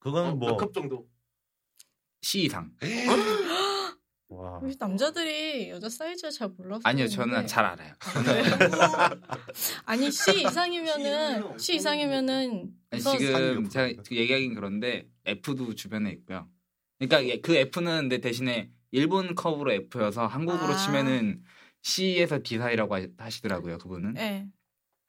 [0.00, 1.08] 그건 어, 뭐 몇컵 정도?
[2.22, 2.74] C 이상.
[4.28, 4.58] 와.
[4.62, 7.06] 우리 남자들이 여자 사이즈를 잘 몰라서 아니요.
[7.06, 7.92] 저는 잘 알아요.
[8.00, 9.10] 아?
[9.86, 13.68] 아니 C 이상이면은 C 이상이면은 아니, 지금.
[13.68, 16.48] 제가 얘기하긴 그런데 F도 주변에 있고요.
[16.98, 20.76] 그러니까 그 F는 근데 대신에 일본 컵으로 F여서 한국으로 아.
[20.76, 21.42] 치면은
[21.82, 24.14] C에서 D 사이라고 하- 하시더라고요, 그분은.
[24.14, 24.46] 네.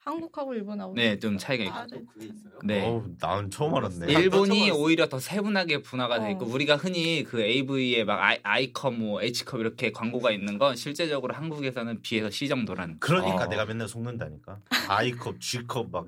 [0.08, 1.74] 한국하고 일본하고 네, 좀 차이가 있고.
[1.74, 2.58] 아, 또 그게 있어요.
[2.64, 2.82] 네.
[2.82, 4.10] 어우, 난 처음 알았네.
[4.12, 6.48] 일본이 오히려 더 세분하게 분화가 돼 있고 어.
[6.48, 12.00] 우리가 흔히 그 AV에 막 아이, I컵 뭐 H컵 이렇게 광고가 있는 건 실제적으로 한국에서는
[12.02, 13.46] B에서 C 정도라는 그러니까 어.
[13.48, 14.58] 내가 맨날 속는다니까.
[14.88, 16.06] I컵, G컵 막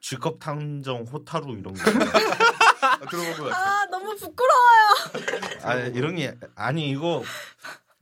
[0.00, 1.80] G컵 탕정 호타루 이런 거.
[2.80, 3.58] 아, 들어본 것 같아.
[3.82, 5.62] 아 너무 부끄러워요.
[5.62, 7.22] 아 이런 게 아니 이거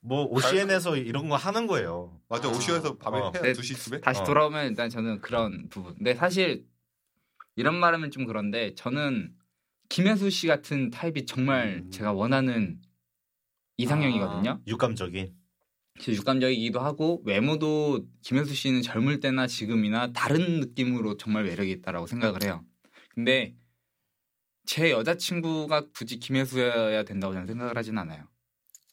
[0.05, 2.21] 뭐 OCN에서 이런 거 하는 거예요.
[2.29, 2.51] 맞아 아.
[2.51, 3.33] 오시에서 밤에 어.
[3.33, 3.53] 네.
[3.53, 4.25] 2시쯤에 다시 어.
[4.25, 5.95] 돌아오면 일단 저는 그런 부분.
[5.95, 6.67] 근데 사실
[7.57, 9.35] 이런 말하면 좀 그런데 저는
[9.89, 11.91] 김혜수 씨 같은 타입이 정말 음.
[11.91, 12.83] 제가 원하는
[13.79, 14.61] 이상형이거든요.
[14.67, 15.35] 육감적인.
[15.99, 22.43] 진짜 육감적이기도 하고 외모도 김혜수 씨는 젊을 때나 지금이나 다른 느낌으로 정말 매력이 있다라고 생각을
[22.43, 22.63] 해요.
[23.15, 23.55] 근데
[24.67, 28.34] 제 여자친구가 굳이 김혜수여야 된다고 저는 생각을 하진 않아요.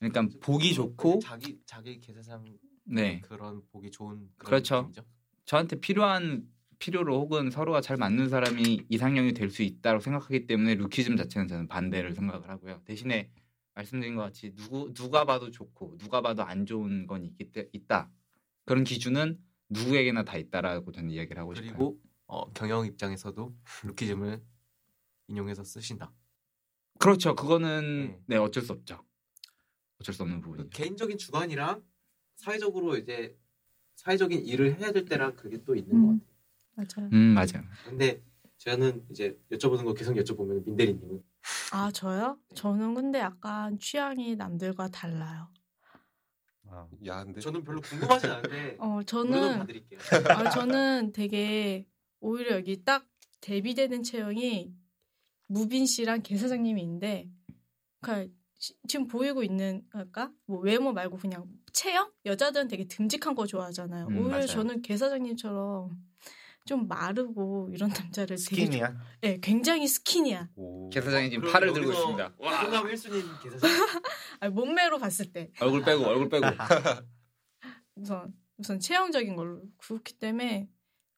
[0.01, 2.43] 그러니까 보기 좋고 자기 자기 계세상
[2.85, 4.77] 네 그런 보기 좋은 그렇죠.
[4.81, 5.05] 느낌이죠?
[5.45, 11.15] 저한테 필요한 필요로 혹은 서로가 잘 맞는 사람이 이상형이 될 수 있다고 생각하기 때문에 루키즘
[11.17, 12.81] 자체는 저는 반대를 생각을 하고요.
[12.85, 13.29] 대신에
[13.75, 18.09] 말씀드린 것 같이 누구 누가 봐도 좋고 누가 봐도 안 좋은 건 있기 때, 있다.
[18.65, 21.71] 그런 기준은 누구에게나 다 있다라고 저는 이야기를 하고 싶어요.
[21.71, 24.41] 그리고 어, 경영 입장에서도 루키즘을
[25.27, 26.11] 인용해서 쓰신다.
[26.97, 27.35] 그렇죠.
[27.35, 28.19] 그거는 네.
[28.25, 29.03] 네 어쩔 수 없죠.
[30.01, 30.69] 어쩔 수 없는 그 부분이죠.
[30.69, 31.83] 개인적인 주관이랑
[32.35, 33.37] 사회적으로 이제
[33.95, 36.19] 사회적인 일을 해야 될 때랑 그게 또 있는 음.
[36.19, 36.25] 것
[36.75, 37.05] 같아요.
[37.05, 37.09] 맞아요.
[37.13, 37.63] 음 맞아요.
[37.85, 38.21] 근데
[38.57, 41.23] 저는 이제 여쭤보는 거 계속 여쭤보면 민대리님은
[41.73, 42.39] 아 저요?
[42.55, 45.49] 저는 근데 약간 취향이 남들과 달라요.
[46.67, 49.67] 아, 야한데 저는 별로 궁금하지 않은데 어 저는.
[50.29, 51.85] 아 저는 되게
[52.19, 53.07] 오히려 여기 딱
[53.41, 54.73] 대비되는 체형이
[55.47, 57.29] 무빈 씨랑 개 사장님이 있는데,
[57.99, 63.47] 그러니까 시- 지금 보이고 있는 그러니까 뭐 외모 말고 그냥 체형 여자들은 되게 듬직한 거
[63.47, 64.05] 좋아하잖아요.
[64.07, 64.45] 음, 오히려 맞아요.
[64.45, 65.97] 저는 개 사장님처럼
[66.67, 68.95] 좀 마르고 이런 남자를 되게 스키니야.
[69.21, 70.47] 네, 굉장히 스키니야.
[70.55, 70.89] 오.
[70.91, 72.35] 개 사장이 지금 그럼 팔을 들고 여기서 있습니다.
[72.37, 73.69] 와 성남 1순위인 계사장
[74.41, 76.45] 아, 몸매로 봤을 때 얼굴 빼고 얼굴 빼고.
[77.95, 80.69] 우선 우선 체형적인 걸로 그렇기 때문에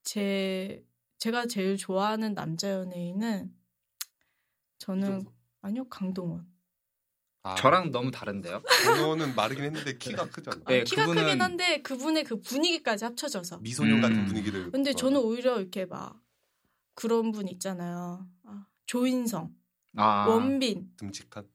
[0.04, 0.82] 제
[1.18, 3.54] 제가 제일 좋아하는 남자 연예인은
[4.78, 5.34] 저는 이종석.
[5.62, 6.53] 아니요 강동원.
[7.46, 8.62] 아, 저랑 너무 다른데요.
[8.64, 10.62] 그거는 마르긴 했는데 키가 크잖아.
[10.66, 13.58] 네, 아, 키가 그분은- 크긴 한데 그분의 그 분위기까지 합쳐져서.
[13.60, 14.26] 미소년 같은 음.
[14.26, 14.72] 분위기를.
[14.72, 15.16] 근데 좋아하네.
[15.16, 16.22] 저는 오히려 이렇게 막
[16.96, 18.26] 그런 분 있잖아요.
[18.46, 19.54] 아, 조인성,
[19.98, 21.46] 아 원빈, 듬직한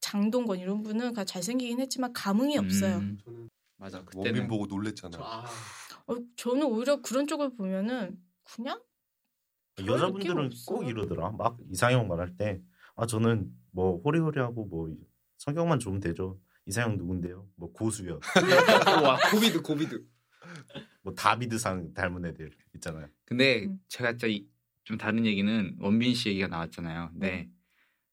[0.00, 2.96] 장동건 이런 분은 다 잘생기긴 했지만 감흥이 없어요.
[2.96, 5.16] 음, 저는 맞아 원빈 그때는 보고 놀랬잖아.
[5.16, 5.44] 저, 아,
[6.08, 8.82] 어, 저는 오히려 그런 쪽을 보면은 그냥
[9.86, 10.50] 여자분들은.
[10.66, 11.30] 꼭 이러더라.
[11.30, 12.60] 막 이상형 말할 때,
[12.96, 14.88] 아 저는 뭐 호리호리하고 뭐
[15.42, 16.38] 성격만 좋으면 되죠.
[16.66, 17.48] 이상형 누군데요?
[17.56, 18.20] 뭐 고수요.
[19.04, 20.04] 와 고비드 고비드.
[21.02, 23.08] 뭐 다비드상 닮은 애들 있잖아요.
[23.24, 23.80] 근데 음.
[23.88, 27.10] 제가 저좀 다른 얘기는 원빈 씨 얘기가 나왔잖아요.
[27.12, 27.48] 근데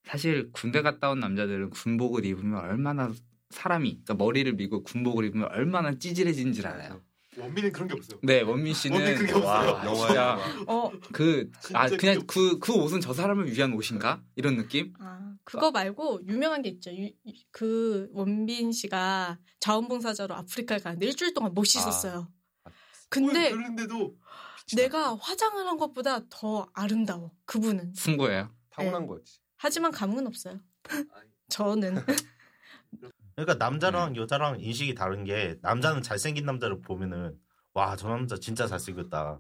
[0.06, 3.14] 사실 군대 갔다 온 남자들은 군복을 입으면 얼마나
[3.52, 7.04] 사람이 그러니까 머리를 밀고 군복을 입으면 얼마나 찌질해진줄 알아요.
[7.38, 8.20] 원빈은 그런 게 없어요.
[8.24, 9.96] 네 원민 씨는 원빈 그게 와, 없어요.
[9.96, 14.94] 진짜 어, 그아 진짜 그냥 그게 그그 옷은 저 사람을 위한 옷인가 이런 느낌?
[15.00, 16.92] 아, 그거 말고 유명한 게 있죠.
[16.92, 22.32] 유- 유- 그 원빈 씨가 자원봉사자로 아프리카에 가는데 일주일 동안 못 씻었어요.
[23.10, 24.16] 근데 그런데도
[24.76, 27.32] 내가 화장을 한 것보다 더 아름다워.
[27.46, 27.94] 그분은.
[27.96, 28.54] 승부예요.
[28.70, 29.40] 타고난 거지.
[29.58, 30.60] 하지만 감흥은 없어요.
[31.50, 31.96] 저는.
[33.36, 37.36] 그러니까 남자랑 여자랑 인식이 다른 게 남자는 잘생긴 남자를 보면은
[37.74, 39.40] 와 저 남자 진짜 잘생겼다.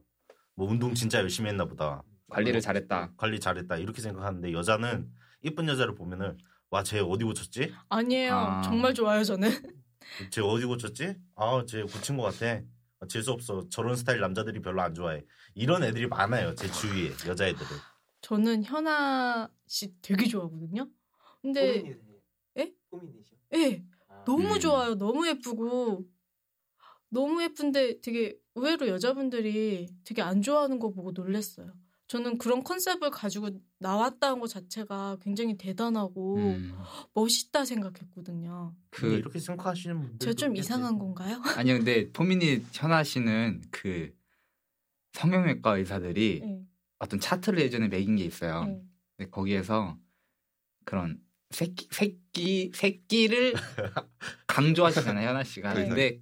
[0.55, 2.01] 뭐 운동 진짜 열심히 했나 보다.
[2.29, 3.13] 관리를 잘했다.
[3.17, 5.09] 관리 잘했다 이렇게 생각하는데 여자는
[5.41, 6.37] 이쁜 여자를 보면은
[6.69, 7.73] 와 쟤 어디 고쳤지?
[7.89, 8.33] 아니에요.
[8.35, 8.61] 아.
[8.61, 9.49] 정말 좋아요, 저는.
[10.31, 11.15] 쟤 어디 고쳤지?
[11.35, 12.61] 아쟤 고친 것 같아.
[12.99, 13.67] 아, 재수 없어.
[13.69, 15.23] 저런 스타일 남자들이 별로 안 좋아해.
[15.55, 17.67] 이런 애들이 많아요 제 주위에 여자애들은.
[18.21, 20.87] 저는 현아 씨 되게 좋아하거든요.
[21.41, 21.97] 근데.
[22.57, 22.73] 예?
[22.89, 23.39] 포미닛이요?
[23.55, 24.59] 예, 아, 너무 음.
[24.59, 24.95] 좋아요.
[24.95, 26.05] 너무 예쁘고
[27.09, 31.71] 너무 예쁜데 되게 의외로 여자분들이 되게 안 좋아하는 거 보고 놀랬어요.
[32.09, 36.75] 저는 그런 컨셉을 가지고 나왔다는 것 자체가 굉장히 대단하고 음,
[37.13, 38.75] 멋있다 생각했거든요.
[38.89, 41.39] 그 이렇게 생각하시는 분들 제가 좀 이상한 건가요?
[41.55, 44.11] 아니요 근데 포미닛 현아 씨는 그
[45.13, 46.61] 성형외과 의사들이 네,
[46.97, 48.65] 어떤 차트를 예전에 매긴 게 있어요.
[48.65, 48.81] 네.
[49.15, 49.95] 근데 거기에서
[50.85, 53.53] 그런 새끼 새끼 새끼를
[54.47, 55.73] 강조하시잖아요 현아 씨가.
[55.73, 55.95] 그러니까요.
[55.95, 56.19] 근데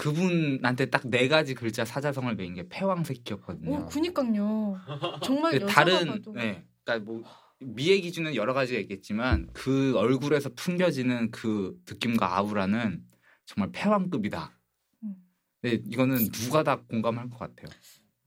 [0.00, 3.70] 그분한테 딱 네 가지 글자 사자성을 매인 게 패왕 새끼였거든요.
[3.70, 4.78] 오, 그니까요.
[5.22, 7.22] 정말 다른 봐도 네, 그러니까 뭐
[7.58, 13.04] 미의 기준은 여러 가지가 있겠지만 그 얼굴에서 풍겨지는 그 느낌과 아우라는
[13.44, 14.58] 정말 패왕급이다.
[15.02, 15.14] 음.
[15.62, 17.68] 네, 이거는 누가 다 공감할 것 같아요.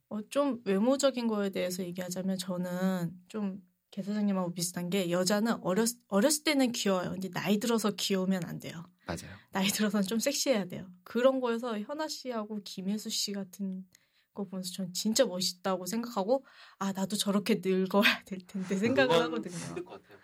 [0.09, 3.59] 어, 좀 외모적인 거에 대해서 얘기하자면 저는 좀
[3.89, 7.11] 개사장님하고 비슷한 게 여자는 어렸, 어렸을 때는 귀여워요.
[7.11, 8.83] 근데 나이 들어서 귀여우면 안 돼요.
[9.05, 9.35] 맞아요.
[9.51, 10.89] 나이 들어서는 좀 섹시해야 돼요.
[11.03, 13.85] 그런 거에서 현아 씨하고 김혜수 씨 같은
[14.33, 16.45] 거 보면서 전 진짜 멋있다고 생각하고
[16.79, 19.55] 아 나도 저렇게 늙어야 될 텐데 생각을 하거든요.
[19.55, 20.17] 힘들 것 같아요.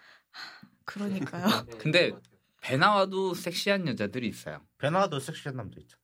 [0.85, 1.65] 그러니까요.
[1.65, 2.11] 네, 근데.
[2.61, 4.67] 배 나와도 섹시한 여자들이 있어요.
[4.79, 5.97] 베나도 섹시한 남자 있죠.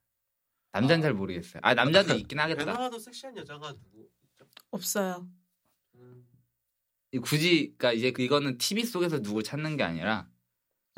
[0.71, 1.59] 남자는 잘 모르겠어요.
[1.61, 2.63] 아 남자도 있긴 배 하겠다.
[2.63, 4.45] 나와도 섹시한 여자가 누구 있죠?
[4.71, 5.27] 없어요.
[5.95, 6.25] 음,
[7.11, 10.29] 이 굳이 그러니까 이제 이거는 TV 속에서 누굴 찾는 게 아니라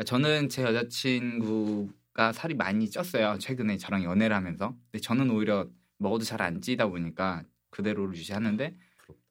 [0.06, 3.40] 저는 제 여자친구가 살이 많이 쪘어요.
[3.40, 4.76] 최근에 저랑 연애를 하면서.
[4.92, 8.76] 근데 저는 오히려 먹어도 잘 안 찌다 보니까 그대로를 유지하는데.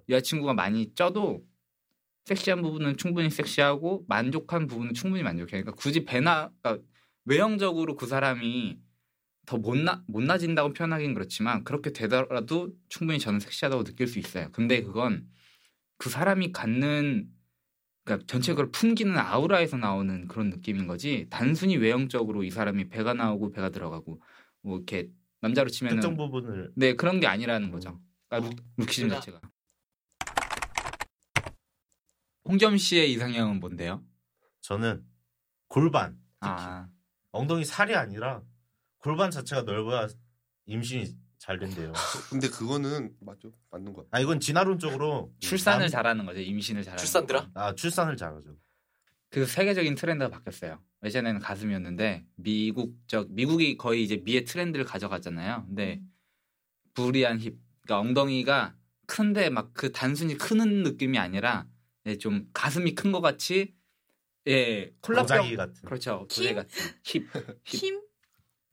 [0.09, 1.45] 여자친구가 많이 쪄도
[2.27, 5.63] 섹시한 부분은 충분히 섹시하고 만족한 부분은 충분히 만족해요.
[5.63, 6.85] 그러니까 굳이 배나 그러니까
[7.25, 8.79] 외형적으로 그 사람이
[9.47, 14.51] 더 못나 못나진다고 표현하긴 그렇지만 그렇게 되더라도 충분히 저는 섹시하다고 느낄 수 있어요.
[14.53, 15.29] 근데 그건
[15.99, 17.31] 그 사람이 갖는
[18.07, 23.51] 그러니까 전체 그걸 풍기는 아우라에서 나오는 그런 느낌인 거지 단순히 외형적으로 이 사람이 배가 나오고
[23.51, 24.23] 배가 들어가고
[24.63, 28.01] 뭐 이렇게 남자로 치면은 특정 부분을 네 그런 게 아니라는 거죠.
[28.29, 29.41] 그러니까 루, 루키즘 자체가.
[32.45, 34.05] 홍점 씨의 이상형은 뭔데요?
[34.61, 35.05] 저는
[35.67, 36.89] 골반 아
[37.33, 38.41] 엉덩이 살이 아니라
[38.99, 40.07] 골반 자체가 넓어야
[40.67, 41.13] 임신이
[41.47, 41.93] 잘 된대요.
[42.29, 43.53] 근데 그거는 맞죠?
[43.71, 44.05] 맞는 거야.
[44.11, 46.41] 아 이건 진화론적으로 출산을 남- 잘하는 거죠.
[46.41, 46.99] 임신을 잘하는.
[46.99, 47.41] 출산들아?
[47.43, 47.53] 거죠.
[47.55, 48.57] 아 출산을 잘하죠.
[49.31, 50.83] 그 세계적인 트렌드가 바뀌었어요.
[51.05, 55.65] 예전에는 가슴이었는데 미국적 미국이 거의 이제 미의 트렌드를 가져갔잖아요.
[55.69, 56.01] 근데
[56.95, 58.75] 부리한 힙, 그러니까 엉덩이가
[59.07, 61.67] 큰데 막 그 단순히 크는 느낌이 아니라
[62.07, 63.73] 예, 좀 가슴이 큰 것 같이
[64.49, 65.75] 예 콜라병 같은.
[65.85, 66.43] 그렇죠 킴?
[66.43, 67.23] 도자기 같은 힙,
[67.65, 67.79] 힙.
[67.79, 68.01] 킴?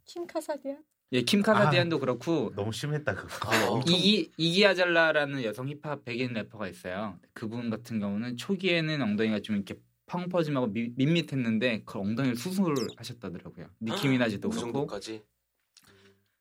[0.05, 0.83] 킴 카다시안?
[1.13, 3.51] 예, 킴 카다시안도 그렇고 너무 심했다 그거.
[3.51, 7.19] 아, 이기 이기 아잘레아라는 여성 힙합 백인 래퍼가 있어요.
[7.33, 9.75] 그분 같은 경우는 초기에는 엉덩이가 좀 이렇게
[10.07, 13.67] 펑 퍼짐하고 미- 밋밋했는데 그 엉덩이를 수술을 하셨다더라고요.
[13.81, 14.71] 니키 미나지도 그 그렇고.
[14.73, 15.23] 정도까지.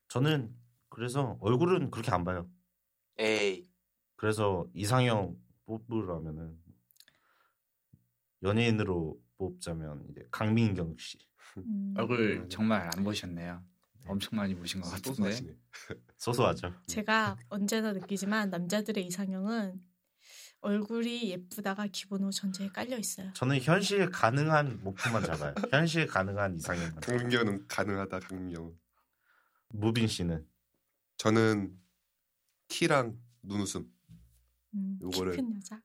[0.07, 0.51] 저는
[0.89, 2.49] 그래서 얼굴은 그렇게 안 봐요.
[3.19, 3.69] 에이.
[4.15, 6.57] 그래서 이상형 뽑으라면은
[8.41, 11.17] 연예인으로 뽑자면 이제 강민경 씨.
[11.57, 11.93] 음.
[11.95, 13.63] 얼굴 정말 안 보셨네요.
[14.05, 15.15] 엄청 많이 보신 것 같은데.
[15.15, 15.57] 소소하시네.
[16.17, 16.73] 소소하죠.
[16.87, 19.81] 제가 언제나 느끼지만 남자들의 이상형은
[20.61, 23.31] 얼굴이 예쁘다가 기본으로 전제에 깔려 있어요.
[23.33, 25.53] 저는 현실 가능한 목표만 잡아요.
[25.71, 27.01] 현실 가능한 이상형만.
[27.01, 28.19] 강민경은 가능하다.
[28.21, 28.77] 강민경은.
[29.69, 30.47] 무빈 씨는
[31.17, 31.77] 저는
[32.69, 33.91] 키랑 눈웃음
[34.75, 35.81] 음, 요거를- 키큰 여자.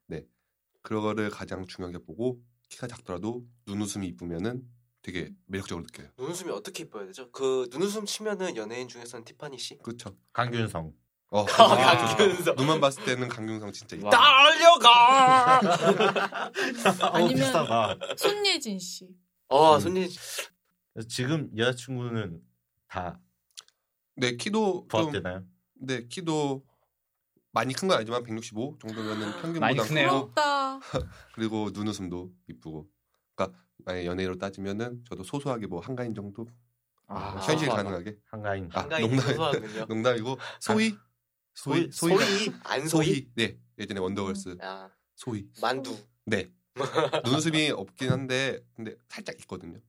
[0.82, 4.66] 그거를 가장 중요하게 보고 키가 작더라도 눈웃음이 이쁘면은
[5.08, 6.08] 되게 매력적으로 느껴요.
[6.18, 7.30] 눈웃음이 어떻게 이뻐야 되죠?
[7.30, 9.78] 그 눈웃음 치면은 연예인 중에서는 티파니 씨.
[9.78, 10.14] 그렇죠.
[10.34, 10.92] 강균성.
[11.30, 12.56] 어, 강균성.
[12.56, 14.08] 눈만 봤을 때는 강균성 진짜 이뻐.
[14.08, 14.10] 와.
[14.10, 15.60] 달려가.
[17.00, 17.98] 어, 아니면-.
[18.18, 19.08] 손예진 씨.
[19.48, 19.80] 어, 음.
[19.80, 20.08] 손님
[21.08, 22.42] 지금 여자친구는
[22.88, 23.18] 다
[24.16, 25.44] 네 키도 좀, 부합되나요?
[25.80, 26.64] 네 키도
[27.52, 30.08] 많이 큰 건 아니지만 165 정도면은 평균보다 많이 크네요.
[30.08, 30.80] 크고 부럽다.
[31.34, 32.88] 그리고 눈웃음도 이쁘고.
[33.36, 36.46] 그러니까 만약 연예인으로 따지면은 저도 소소하게 뭐 한가인 정도
[37.06, 37.82] 아, 현실 소소하다.
[37.84, 38.68] 가능하게 한가인.
[38.74, 39.84] 아, 한가인이 농담- 소소하군요.
[39.88, 40.94] 농담이고 소희
[41.54, 42.88] 소희 소희- 소희 소희 안소희.
[43.06, 45.96] 소희 네 예전에 원더걸스 아, 소희 만두.
[46.26, 46.50] 네
[47.24, 49.80] 눈웃음이 없긴 한데 근데 살짝 있거든요.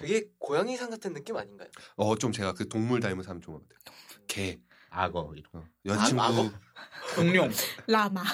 [0.00, 1.68] 되게 고양이상 같은 느낌 아닌가요?
[1.96, 3.94] 어 좀 제가 그 동물 닮은 사람 좋은 것 같아요.
[4.26, 4.58] 개
[4.90, 5.58] 악어 이런 거.
[5.60, 6.50] 어, 여자친구 악어?
[7.14, 7.50] 공룡.
[7.86, 8.24] 라마.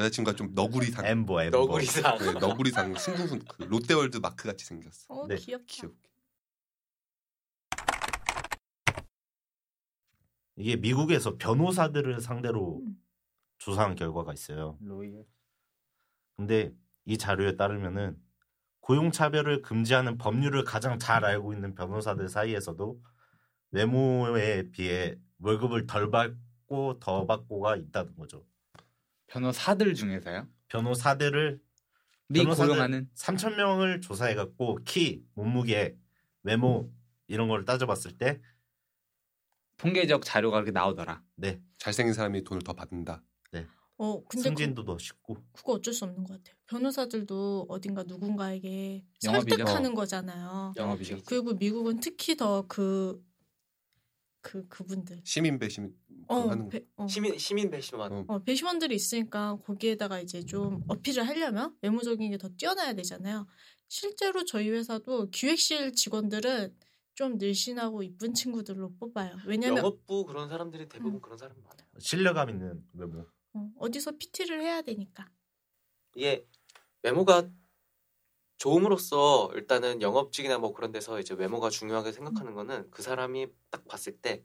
[0.00, 1.58] 여자친구가 좀 너구리상 엠보 엠보.
[1.58, 2.18] 너구리상.
[2.18, 5.06] 네, 너구리상 승부분 그 롯데월드 마크 같이 생겼어.
[5.08, 5.64] 어 네, 귀엽다.
[5.68, 6.10] 귀엽게.
[10.56, 13.02] 이게 미국에서 변호사들을 상대로 음.
[13.58, 14.78] 조사한 결과가 있어요.
[14.80, 15.24] 로이어.
[16.36, 16.72] 근데
[17.04, 18.16] 이 자료에 따르면은
[18.80, 23.00] 고용 차별을 금지하는 법률을 가장 잘 알고 있는 변호사들 사이에서도
[23.72, 28.44] 외모에 비해 월급을 덜 받고 더 받고가 있다는 거죠.
[29.30, 30.48] 변호사들 중에서요?
[30.68, 31.60] 변호사들을
[32.30, 35.96] 리 변호사들- 고용하는 3천 명을 조사해 갖고 키, 몸무게,
[36.42, 36.92] 외모
[37.28, 38.40] 이런 걸 따져봤을 때
[39.78, 41.22] 통계적 자료가 그렇게 나오더라.
[41.36, 43.22] 네, 잘생긴 사람이 돈을 더 받는다.
[44.02, 45.36] 어 근데 그, 승진도 더 쉽고.
[45.52, 46.56] 그거 어쩔 수 없는 것 같아요.
[46.68, 49.56] 변호사들도 어딘가 누군가에게 영업이죠.
[49.58, 50.72] 설득하는 거잖아요.
[50.74, 51.18] 영업이죠.
[51.26, 53.22] 그리고 미국은 특히 더 그
[54.42, 55.94] 그 그분들 시민 배심
[56.28, 56.70] 어, 하는 거.
[56.70, 57.06] 배, 어.
[57.06, 58.12] 시민 시민 배심원.
[58.12, 58.24] 어.
[58.28, 63.46] 어, 배심원들이 있으니까 거기에다가 이제 좀 어필을 하려면 외모적인 게 더 뛰어나야 되잖아요.
[63.88, 66.74] 실제로 저희 회사도 기획실 직원들은
[67.14, 69.36] 좀 늘씬하고 이쁜 친구들로 뽑아요.
[69.46, 71.20] 왜냐면 영업부 그런 사람들이 대부분 음.
[71.20, 71.88] 그런 사람 많아요.
[71.98, 73.26] 신뢰감 있는 외모.
[73.52, 75.28] 어, 어디서 PT를 해야 되니까.
[76.14, 76.46] 이게
[77.02, 77.48] 외모가
[78.60, 84.20] 좋음으로써 일단은 영업직이나 뭐 그런 데서 이제 외모가 중요하게 생각하는 거는 그 사람이 딱 봤을
[84.20, 84.44] 때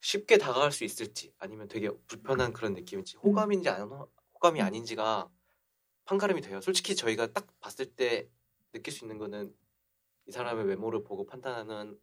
[0.00, 5.30] 쉽게 다가갈 수 있을지 아니면 되게 불편한 그런 느낌인지 호감인지 안 호- 호감이 아닌지가
[6.06, 6.60] 판가름이 돼요.
[6.62, 8.28] 솔직히 저희가 딱 봤을 때
[8.72, 9.56] 느낄 수 있는 거는
[10.28, 12.00] 이 사람의 외모를 보고 판단하는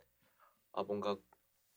[0.74, 1.18] 아 뭔가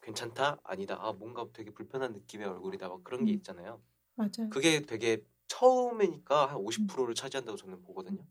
[0.02, 3.34] 괜찮다 아니다 아 뭔가 되게 불편한 느낌의 얼굴이다 막 그런 게 음.
[3.34, 3.82] 있잖아요.
[4.16, 4.50] 맞아요.
[4.50, 8.26] 그게 되게 처음이니까 한 50%를 차지한다고 저는 보거든요.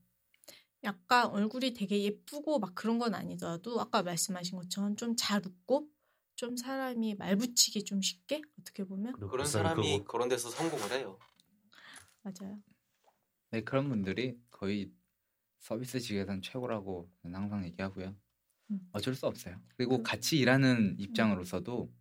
[0.84, 5.90] 약간 얼굴이 되게 예쁘고 막 그런 건 아니더라도 아까 말씀하신 것처럼 좀 잘 웃고
[6.36, 10.12] 좀 사람이 말 붙이기 좀 쉽게 어떻게 보면 그런 사람이 그거.
[10.12, 11.20] 그런 데서 성공을 해요.
[12.22, 12.62] 맞아요.
[13.52, 14.92] 네, 그런 분들이 거의
[15.60, 18.16] 서비스직에선 최고라고 저는 항상 얘기하고요.
[18.72, 18.90] 음.
[18.94, 19.60] 어쩔 수 없어요.
[19.76, 21.92] 그리고 그- 같이 일하는 입장으로서도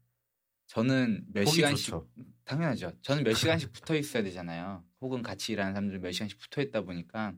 [0.66, 2.08] 저는 몇 시간씩 좋죠.
[2.44, 2.92] 당연하죠.
[3.02, 4.84] 저는 몇 시간씩 붙어 있어야 되잖아요.
[5.00, 7.34] 혹은 같이 일하는 사람들은 몇 시간씩 붙어 있다 보니까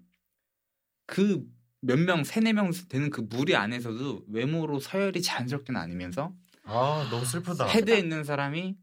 [1.11, 1.47] 그
[1.83, 7.67] 몇 명, 세네 명 되는 그 무리 안에서도 외모로 서열이 자연스럽게 나뉘면서 아 너무 슬프다.
[7.69, 8.77] 헤드에 있는 사람이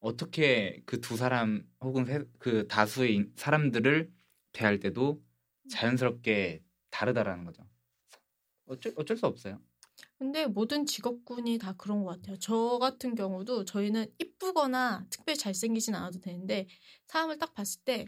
[0.00, 4.10] 어떻게 그 두 사람 혹은 세- 그 다수의 인- 사람들을
[4.52, 5.22] 대할 때도
[5.70, 7.62] 자연스럽게 다르다라는 거죠.
[8.66, 9.60] 어쩔, 어쩔 수 없어요.
[10.18, 12.36] 근데 모든 직업군이 다 그런 것 같아요.
[12.38, 16.66] 저 같은 경우도 저희는 이쁘거나 특별히 잘생기진 않아도 되는데
[17.06, 18.06] 사람을 딱 봤을 때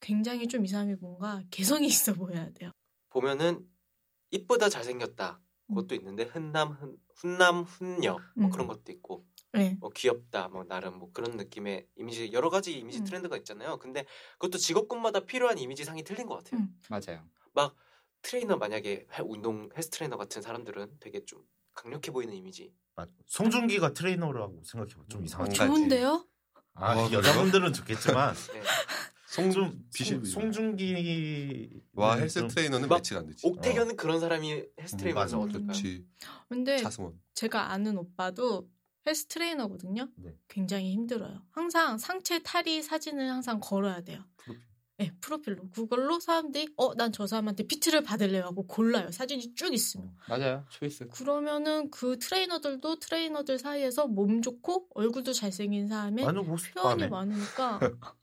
[0.00, 2.70] 굉장히 좀 이 사람이 뭔가 개성이 있어 보여야 돼요.
[3.10, 3.66] 보면은
[4.30, 8.50] 이쁘다 잘생겼다 그것도 있는데 훈남 훈, 훈남 훈녀 뭐 음.
[8.50, 9.76] 그런 것도 있고 네.
[9.80, 13.04] 뭐 귀엽다 뭐 나름 뭐 그런 느낌의 이미지 여러 가지 이미지 음.
[13.04, 13.78] 트렌드가 있잖아요.
[13.78, 14.04] 근데
[14.38, 16.60] 그것도 직업군마다 필요한 이미지 상이 틀린 것 같아요.
[16.62, 16.76] 음.
[16.88, 17.24] 맞아요.
[18.22, 21.42] 트레이너 만약에 헬- 운동 헬스 트레이너 같은 사람들은 되게 좀
[21.72, 22.70] 강력해 보이는 이미지.
[22.94, 23.10] 맞아.
[23.24, 25.04] 송중기가 트레이너라고 생각해봐.
[25.08, 25.62] 좀 음, 이상하지.
[25.62, 25.78] 안 가지.
[25.78, 26.26] 좋은데요?
[26.74, 28.62] 아, 어, 여자분들은 좋겠지만 네.
[29.52, 33.46] 좀 비실- 송, 송중기 와 헬스 트레이너는 막 매치가 안 되지.
[33.46, 35.48] 옥택연 그런 사람이 헬스 음, 트레이너에서 맞아.
[35.48, 35.66] 어떨까?
[35.66, 36.04] 그렇지.
[36.48, 37.20] 근데 차승원.
[37.34, 38.68] 제가 아는 오빠도
[39.06, 40.08] 헬스 트레이너거든요.
[40.16, 40.34] 네.
[40.48, 41.42] 굉장히 힘들어요.
[41.52, 44.22] 항상 상체 탈의 사진을 항상 걸어야 돼요.
[44.36, 44.62] 프로필.
[44.98, 45.70] 네, 프로필로.
[45.70, 49.10] 그걸로 사람들이 어, 난 저 사람한테 PT를 받을래요 하고 골라요.
[49.10, 50.14] 사진이 쭉 있으면.
[50.28, 50.66] 맞아요.
[50.68, 51.08] choice.
[51.08, 56.26] 그러면은 그 트레이너들도 트레이너들 사이에서 몸 좋고 얼굴도 잘생긴 사람의
[56.74, 57.08] 표현이.
[57.08, 57.80] 많으니까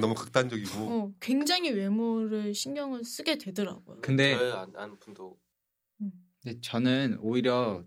[0.00, 0.70] 너무 극단적이고.
[0.80, 4.00] 어, 굉장히 외모를 신경을 쓰게 되더라고요.
[4.00, 4.34] 근데
[4.74, 5.38] 아는 분도
[6.42, 7.84] 근데 저는 오히려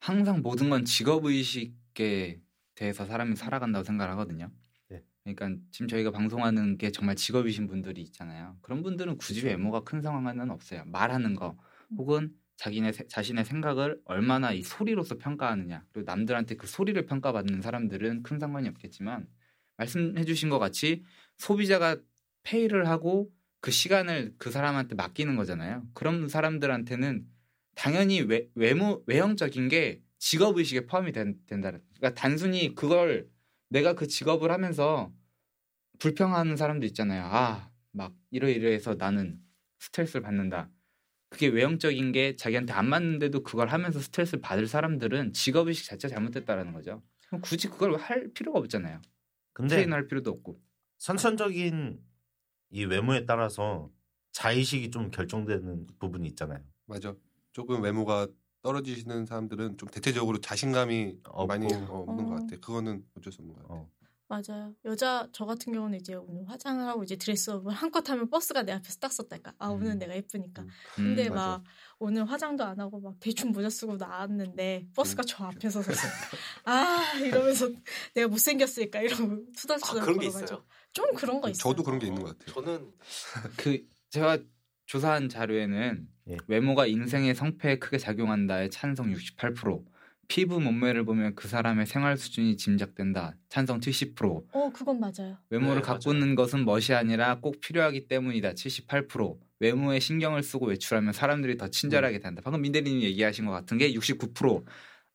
[0.00, 2.40] 항상 모든 건 직업 의식에
[2.74, 4.50] 대해서 사람이 살아간다고 생각을 하거든요.
[4.88, 5.02] 네.
[5.24, 8.56] 그러니까 지금 저희가 방송하는 게 정말 직업이신 분들이 있잖아요.
[8.60, 10.84] 그런 분들은 굳이 외모가 큰 상관은 없어요.
[10.86, 11.56] 말하는 거
[11.96, 18.22] 혹은 자기네 세- 자신의 생각을 얼마나 이 소리로서 평가하느냐 그리고 남들한테 그 소리를 평가받는 사람들은
[18.22, 19.26] 큰 상관이 없겠지만
[19.76, 21.04] 말씀해 주신 것 같이
[21.38, 21.96] 소비자가
[22.42, 25.82] 페이를 하고 그 시간을 그 사람한테 맡기는 거잖아요.
[25.94, 27.26] 그런 사람들한테는
[27.74, 31.70] 당연히 외, 외모 외형적인 게 직업 의식에 포함이 된, 된다.
[31.70, 33.28] 그러니까 단순히 그걸
[33.68, 35.12] 내가 그 직업을 하면서
[35.98, 37.24] 불평하는 사람도 있잖아요.
[37.24, 39.40] 아, 막 이러이러해서 나는
[39.80, 40.70] 스트레스를 받는다.
[41.30, 46.72] 그게 외형적인 게 자기한테 안 맞는데도 그걸 하면서 스트레스를 받을 사람들은 직업 의식 자체가 잘못됐다라는
[46.72, 47.02] 거죠.
[47.42, 49.00] 굳이 그걸 할 필요가 없잖아요.
[49.56, 50.60] 근데 트레이너 할 필요도 없고.
[50.98, 51.98] 선천적인
[52.70, 53.90] 이 외모에 따라서
[54.32, 56.62] 자의식이 좀 결정되는 부분이 있잖아요.
[56.84, 57.14] 맞아.
[57.52, 58.28] 조금 외모가
[58.60, 61.46] 떨어지시는 사람들은 좀 대체적으로 자신감이 없고.
[61.46, 62.28] 많이 어, 없는 어.
[62.28, 62.56] 것 같아.
[62.56, 63.74] 그거는 어쩔 수 없는 것 같아.
[63.74, 63.90] 어.
[64.28, 64.74] 맞아요.
[64.84, 68.72] 여자 저 같은 경우는 이제 오늘 화장을 하고 이제 dress up을 한껏 하면 버스가 내
[68.72, 69.54] 앞에서 딱 섰달까.
[69.58, 69.98] 아 오늘 음.
[69.98, 70.62] 내가 예쁘니까.
[70.62, 70.68] 음.
[70.96, 71.46] 근데 음, 맞아.
[71.46, 71.64] 막
[71.98, 76.08] 오늘 화장도 안 하고 막 대충 모자 쓰고 나왔는데 버스가 저 앞에서 섰어.
[76.64, 77.70] 아 이러면서
[78.14, 80.26] 내가 못 생겼으니까 이러고 아, 투덜투덜 그런 게.
[80.26, 80.64] 있어요.
[80.92, 81.70] 좀 그런 거 있어요.
[81.72, 82.54] 저도 그런 게 있는 것 같아요.
[82.54, 82.92] 저는
[83.56, 84.38] 그 제가
[84.86, 86.36] 조사한 자료에는 예.
[86.48, 89.84] 외모가 인생의 성패에 크게 작용한다의 찬성 68%,
[90.28, 95.36] 피부 몸매를 보면 그 사람의 생활 수준이 짐작된다 찬성 70%, 어 그건 맞아요.
[95.50, 101.56] 외모를 네, 가꾸는 것은 멋이 아니라 꼭 필요하기 때문이다 78%, 외모에 신경을 쓰고 외출하면 사람들이
[101.56, 102.42] 더 친절하게 된다.
[102.44, 104.64] 방금 민대리님이 얘기하신 것 같은 게 69%.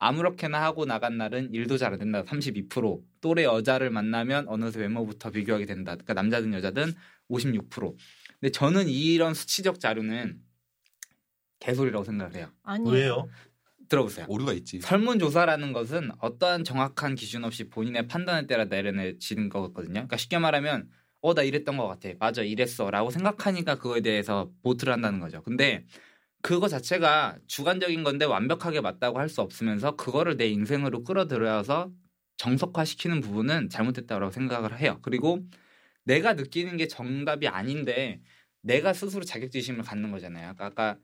[0.03, 2.23] 아무렇게나 하고 나간 날은 일도 잘 안 된다.
[2.23, 3.03] 32%.
[3.21, 5.91] 또래 여자를 만나면 어느새 외모부터 비교하게 된다.
[5.93, 6.93] 그러니까 남자든 여자든
[7.29, 7.95] 56%.
[8.39, 10.41] 근데 저는 이런 수치적 자료는
[11.59, 12.51] 개소리라고 생각을 해요.
[12.63, 13.29] 아니 왜요?
[13.91, 14.25] 들어보세요.
[14.29, 14.79] 오류가 있지.
[14.81, 19.93] 설문조사라는 것은 어떠한 정확한 기준 없이 본인의 판단에 따라 내려내지는 거거든요.
[19.93, 20.89] 그러니까 쉽게 말하면
[21.23, 22.09] 어 나 이랬던 것 같아.
[22.19, 25.43] 맞아 이랬어라고 생각하니까 그거에 대해서 보트를 한다는 거죠.
[25.43, 25.85] 근데
[26.41, 31.91] 그거 자체가 주관적인 건데 완벽하게 맞다고 할 수 없으면서 그거를 내 인생으로 끌어들여서
[32.37, 34.99] 정석화시키는 부분은 잘못됐다고 생각을 해요.
[35.03, 35.41] 그리고
[36.05, 38.21] 내가 느끼는 게 정답이 아닌데
[38.61, 40.49] 내가 스스로 자격지심을 갖는 거잖아요.
[40.49, 40.97] 아까, 아까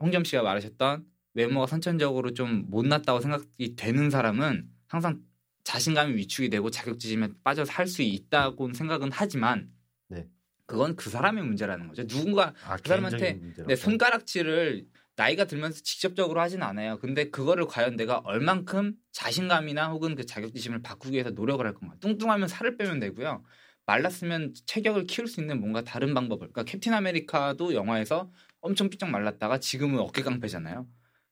[0.00, 5.22] 홍점 씨가 말하셨던 외모가 선천적으로 좀 못났다고 생각이 되는 사람은 항상
[5.64, 9.70] 자신감이 위축이 되고 자격지심에 빠져서 할수 있다고 생각은 하지만
[10.08, 10.28] 네.
[10.66, 12.06] 그건 그 사람의 문제라는 거죠.
[12.06, 13.40] 누군가 아, 그 사람한테.
[13.66, 16.98] 내 손가락질을 나이가 들면서 직접적으로 하진 않아요.
[16.98, 21.96] 근데 그거를 과연 내가 얼만큼 자신감이나 혹은 그 자격지심을 바꾸기 위해서 노력을 할 건가?
[22.00, 23.44] 뚱뚱하면 살을 빼면 되고요.
[23.84, 26.52] 말랐으면 체격을 키울 수 있는 뭔가 다른 방법을.
[26.52, 30.86] 그러니까 캡틴 아메리카도 영화에서 엄청 삐쩍 말랐다가 지금은 어깨 깡패잖아요.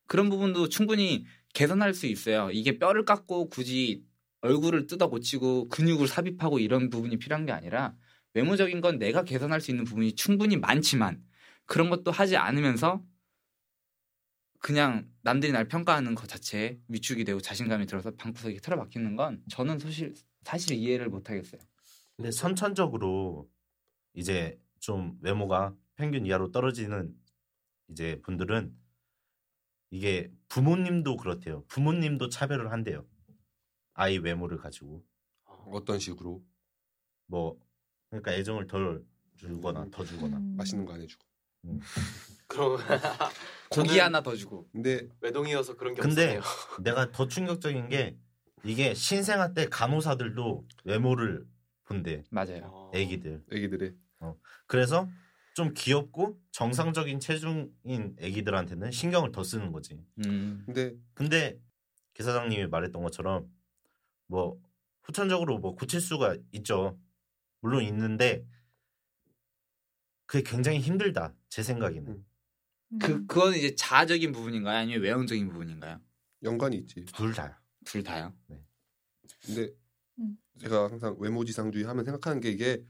[0.09, 2.49] 그런 부분도 충분히 개선할 수 있어요.
[2.51, 4.03] 이게 뼈를 깎고 굳이
[4.41, 7.95] 얼굴을 뜯어 고치고 근육을 삽입하고 이런 부분이 필요한 게 아니라
[8.33, 11.23] 외모적인 건 내가 개선할 수 있는 부분이 충분히 많지만
[11.67, 13.03] 그런 것도 하지 않으면서
[14.57, 20.15] 그냥 남들이 날 평가하는 것 자체에 위축이 되고 자신감이 들어서 방구석에 틀어박히는 건 저는 사실
[20.43, 21.61] 사실 이해를 못 하겠어요.
[22.17, 23.47] 근데 선천적으로
[24.15, 27.13] 이제 좀 외모가 평균 이하로 떨어지는
[27.89, 28.73] 이제 분들은
[29.91, 31.63] 이게 부모님도 그렇대요.
[31.67, 33.05] 부모님도 차별을 한대요.
[33.93, 35.03] 아이 외모를 가지고
[35.71, 36.43] 어떤 식으로
[37.27, 37.59] 뭐
[38.09, 39.03] 그러니까 애정을 덜
[39.35, 40.37] 주거나 더 주거나.
[40.37, 40.55] 음.
[40.57, 41.25] 맛있는 거 안 해주고.
[42.47, 42.77] 그럼
[43.69, 46.41] 고기 하나 더 주고 근데 외동이어서 그런 게 근데 없어요.
[46.83, 48.17] 내가 더 충격적인 게
[48.63, 51.45] 이게 신생아 때 간호사들도 외모를
[51.83, 52.23] 본대.
[52.29, 52.61] 맞아요.
[52.65, 52.91] 어.
[52.93, 53.43] 애기들.
[53.51, 53.95] 애기들의
[54.67, 55.07] 그래서
[55.59, 60.01] 좀 귀엽고 정상적인 체중인 애기들한테는 신경을 더 쓰는 거지.
[60.25, 60.63] 음.
[60.65, 61.59] 근데 근데
[62.13, 63.51] 기사장님이 말했던 것처럼
[64.27, 64.57] 뭐
[65.01, 66.97] 후천적으로 뭐 고칠 수가 있죠.
[67.59, 68.45] 물론 있는데
[70.27, 71.33] 그게 굉장히 힘들다.
[71.49, 72.07] 제 생각에는.
[72.07, 72.99] 음.
[73.01, 74.77] 그 그건 이제 자아적인 부분인가요?
[74.77, 75.99] 아니면 외형적인 부분인가요?
[76.43, 77.03] 연관이 있지.
[77.03, 77.61] 둘 다.
[77.83, 78.33] 둘 다요.
[79.45, 79.73] 근데
[80.19, 80.37] 음.
[80.57, 82.81] 제가 항상 외모지상주의 하면 생각하는 게 이게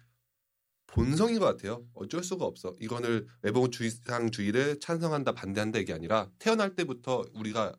[0.93, 1.85] 본성인 것 같아요.
[1.93, 2.75] 어쩔 수가 없어.
[2.79, 7.73] 이거를 외모 지상주의를 찬성한다 반대한다 이게 아니라 태어날 때부터 우리가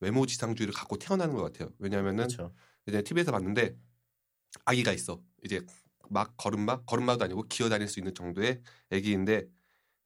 [0.00, 1.70] 외모 지상주의를 갖고 태어나는 것 같아요.
[1.78, 2.54] 왜냐하면은 그렇죠.
[2.86, 3.76] 이제 TV에서 봤는데
[4.64, 5.22] 아기가 있어.
[5.44, 5.60] 이제
[6.10, 9.46] 막 걸음마 걸음마도 아니고 기어다닐 수 있는 정도의 아기인데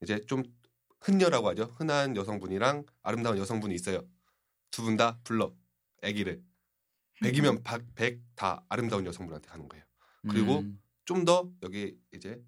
[0.03, 0.43] 이제 좀
[1.01, 1.75] 흔녀라고 하죠.
[1.79, 4.07] 흔한 여성분이랑 아름다운 여성분이 있어요.
[4.71, 5.55] 두 분 다 불러
[6.03, 6.43] 아기를
[7.23, 7.63] 100이면
[7.95, 9.85] 100다 아름다운 여성분한테 가는 거예요.
[10.29, 10.81] 그리고 음.
[11.09, 12.39] 좀 더 여기 이제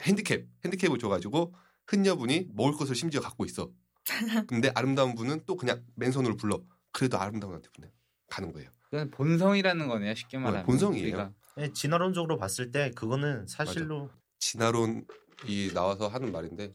[0.00, 1.52] 핸디캡 핸디캡을 줘가지고
[1.88, 3.72] 흔녀분이 먹을 것을 심지어 갖고 있어.
[4.48, 6.62] 근데 아름다운 분은 또 그냥 맨손으로 불러.
[6.92, 7.90] 그래도 아름다운 한테 보내
[8.28, 8.70] 가는 거예요.
[8.84, 10.14] 그건 본성이라는 거네요.
[10.14, 10.64] 쉽게 말하면.
[10.64, 11.34] 본성이에요.
[11.58, 16.74] 예, 진화론적으로 봤을 때 그거는 사실로 진화론이 나와서 하는 말인데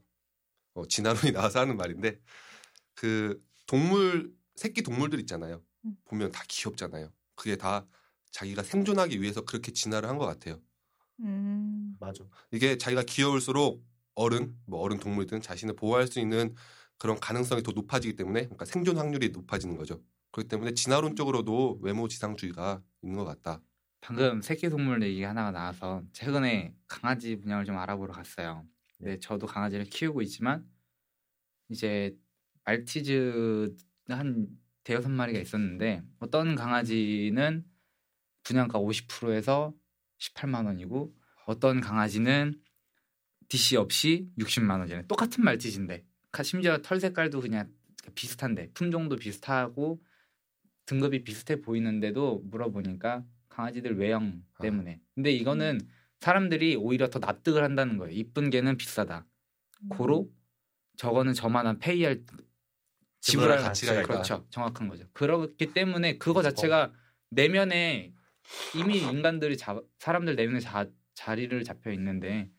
[0.73, 2.19] 어, 진화론이 나와서 하는 말인데
[2.95, 5.63] 그 동물 새끼 동물들 있잖아요.
[5.85, 5.95] 음.
[6.05, 7.11] 보면 다 귀엽잖아요.
[7.35, 7.87] 그게 다
[8.31, 10.61] 자기가 생존하기 위해서 그렇게 진화를 한 것 같아요.
[11.19, 11.95] 음.
[11.99, 12.23] 맞아.
[12.51, 13.83] 이게 자기가 귀여울수록
[14.15, 16.53] 어른 뭐 어른 동물들은 자신을 보호할 수 있는
[16.97, 20.01] 그런 가능성이 더 높아지기 때문에 그러니까 생존 확률이 높아지는 거죠.
[20.31, 23.61] 그렇기 때문에 진화론적으로도 외모 지상주의가 있는 것 같다.
[24.01, 28.65] 방금 새끼 동물 얘기 하나가 나와서 최근에 강아지 분양을 좀 알아보러 갔어요.
[28.99, 30.67] 네, 저도 강아지를 키우고 있지만
[31.69, 32.15] 이제
[32.63, 33.75] 말티즈
[34.09, 34.47] 한
[34.83, 37.65] 대여섯 마리가 있었는데 어떤 강아지는
[38.43, 39.73] 분양가 50%에서
[40.19, 41.13] 18만 원이고
[41.45, 42.59] 어떤 강아지는
[43.49, 45.07] DC 없이 60만 원이잖아요.
[45.07, 47.71] 똑같은 말티즈인데 가- 심지어 털 색깔도 그냥
[48.15, 50.01] 비슷한데 품종도 비슷하고
[50.85, 55.01] 등급이 비슷해 보이는데도 물어보니까 강아지들 외형 때문에.
[55.15, 55.79] 근데 이거는
[56.19, 58.13] 사람들이 오히려 더 납득을 한다는 거예요.
[58.13, 59.25] 이쁜 개는 비싸다.
[59.89, 60.29] 고로
[60.97, 62.23] 저거는 저만한 페이할
[63.21, 64.03] 지불할 가치가 가치가 있다.
[64.07, 64.47] 그렇죠.
[64.49, 65.05] 정확한 거죠.
[65.13, 66.93] 그렇기 때문에 그거 자체가
[67.29, 68.13] 내면에
[68.73, 72.51] 이미 인간들이 자, 사람들 내면에 자, 자리를 잡혀 있는데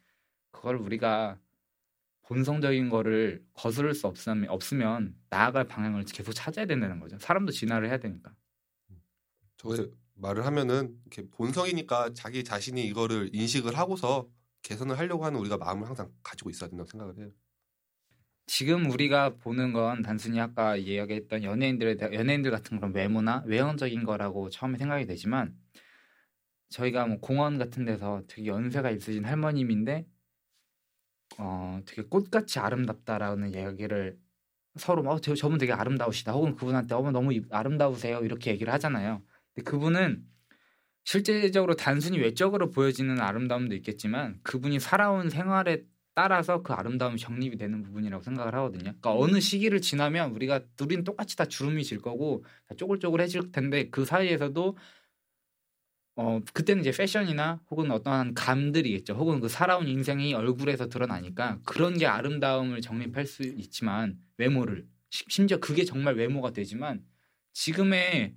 [0.52, 1.40] 그걸 우리가
[2.22, 7.18] 본성적인 거를 거스를 수 없으면, 없으면 나아갈 방향을 계속 찾아야 된다는 거죠.
[7.18, 8.34] 사람도 진화를 해야 되니까.
[9.56, 14.28] 저게 말을 하면은 이렇게 본성이니까 자기 자신이 이거를 인식을 하고서
[14.62, 17.30] 개선을 하려고 하는 우리가 마음을 항상 가지고 있어야 된다고 생각을 해요.
[18.48, 24.50] 지금 우리가 보는 건 단순히 아까 이야기했던 연예인들에 대한 연예인들 같은 그런 외모나 외형적인 거라고
[24.50, 25.56] 처음에 생각이 되지만
[26.70, 30.06] 저희가 뭐 공원 같은 데서 되게 연세가 있으신 할머님인데
[31.38, 34.18] 어 되게 꽃같이 아름답다라는 이야기를
[34.76, 38.72] 서로 막 어, 저- 저분 되게 아름다우시다 혹은 그분한테 어머 너무 이- 아름다우세요 이렇게 얘기를
[38.74, 39.22] 하잖아요.
[39.54, 40.24] 근데 그분은
[41.04, 45.84] 실제적으로 단순히 외적으로 보여지는 아름다움도 있겠지만 그분이 살아온 생활에
[46.18, 48.82] 따라서 그 아름다움이 정립이 되는 부분이라고 생각을 하거든요.
[49.00, 54.04] 그러니까 어느 시기를 지나면 우리가 우리는 똑같이 다 주름이 질 거고 다 쪼글쪼글해질 텐데 그
[54.04, 54.76] 사이에서도
[56.16, 59.14] 어 그때는 이제 패션이나 혹은 어떠한 감들이겠죠.
[59.14, 65.58] 혹은 그 살아온 인생이 얼굴에서 드러나니까 그런 게 아름다움을 정립할 수 있지만 외모를 시- 심지어
[65.58, 67.04] 그게 정말 외모가 되지만
[67.52, 68.34] 지금의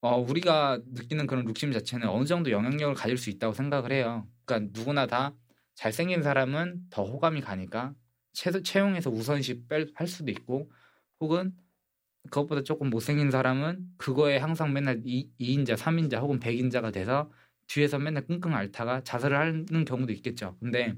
[0.00, 4.28] 어 우리가 느끼는 그런 룩심 자체는 어느 정도 영향력을 가질 수 있다고 생각을 해요.
[4.44, 5.34] 그러니까 누구나 다
[5.78, 7.94] 잘생긴 사람은 더 호감이 가니까
[8.32, 10.72] 체, 채용해서 우선시 뺄, 할 수도 있고
[11.20, 11.56] 혹은
[12.30, 17.30] 그것보다 조금 못생긴 사람은 그거에 항상 맨날 2, 인자 3인자 혹은 100인자가 돼서
[17.68, 20.56] 뒤에서 맨날 끙끙 앓다가 자살을 하는 경우도 있겠죠.
[20.58, 20.96] 근데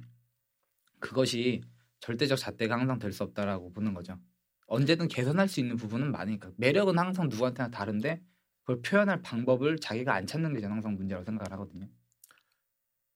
[0.98, 1.60] 그것이
[2.00, 4.18] 절대적 잣대가 항상 될 수 없다라고 보는 거죠.
[4.66, 8.22] 언제든 개선할 수 있는 부분은 많으니까 매력은 항상 누구한테나 다른데
[8.62, 11.86] 그걸 표현할 방법을 자기가 안 찾는 게 저는 항상 문제라고 생각을 하거든요.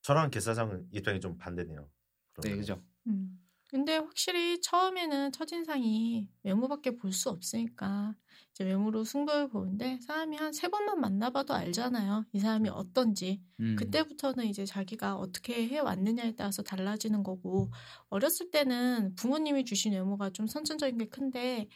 [0.05, 1.83] 저랑 개사장은 입장이 좀 반대네요.
[1.83, 1.89] 네,
[2.35, 2.59] 그러면.
[2.61, 2.85] 그죠.
[3.09, 3.41] 음.
[3.71, 8.15] 근데 확실히 처음에는 첫인상이 외모밖에 볼 수 없으니까
[8.53, 12.27] 이제 외모로 승부를 보는데 사람이 한 세 번만 만나봐도 알잖아요.
[12.33, 13.43] 이 사람이 어떤지.
[13.61, 13.75] 음.
[13.77, 17.73] 그때부터는 이제 자기가 어떻게 해왔느냐에 따라서 달라지는 거고
[18.11, 21.69] 어렸을 때는 부모님이 주신 외모가 좀 선천적인 게 큰데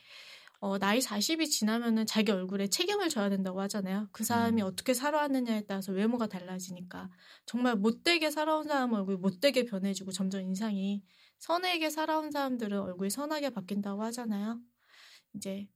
[0.60, 4.08] 어, 나이 40이 지나면은 자기 얼굴에 책임을 져야 된다고 하잖아요.
[4.10, 4.66] 그 사람이 음.
[4.66, 7.10] 어떻게 살아왔느냐에 따라서 외모가 달라지니까
[7.46, 11.04] 정말 못되게 살아온 사람 얼굴이 못되게 변해지고 점점 인상이
[11.38, 14.60] 선하게 살아온 사람들은 얼굴이 선하게 바뀐다고 하잖아요.
[15.34, 15.68] 이제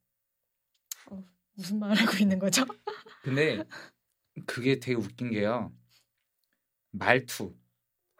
[1.10, 1.24] 어,
[1.54, 2.64] 무슨 말을 하고 있는 거죠?
[3.22, 3.62] 근데
[4.46, 5.72] 그게 되게 웃긴 게요.
[6.90, 7.54] 말투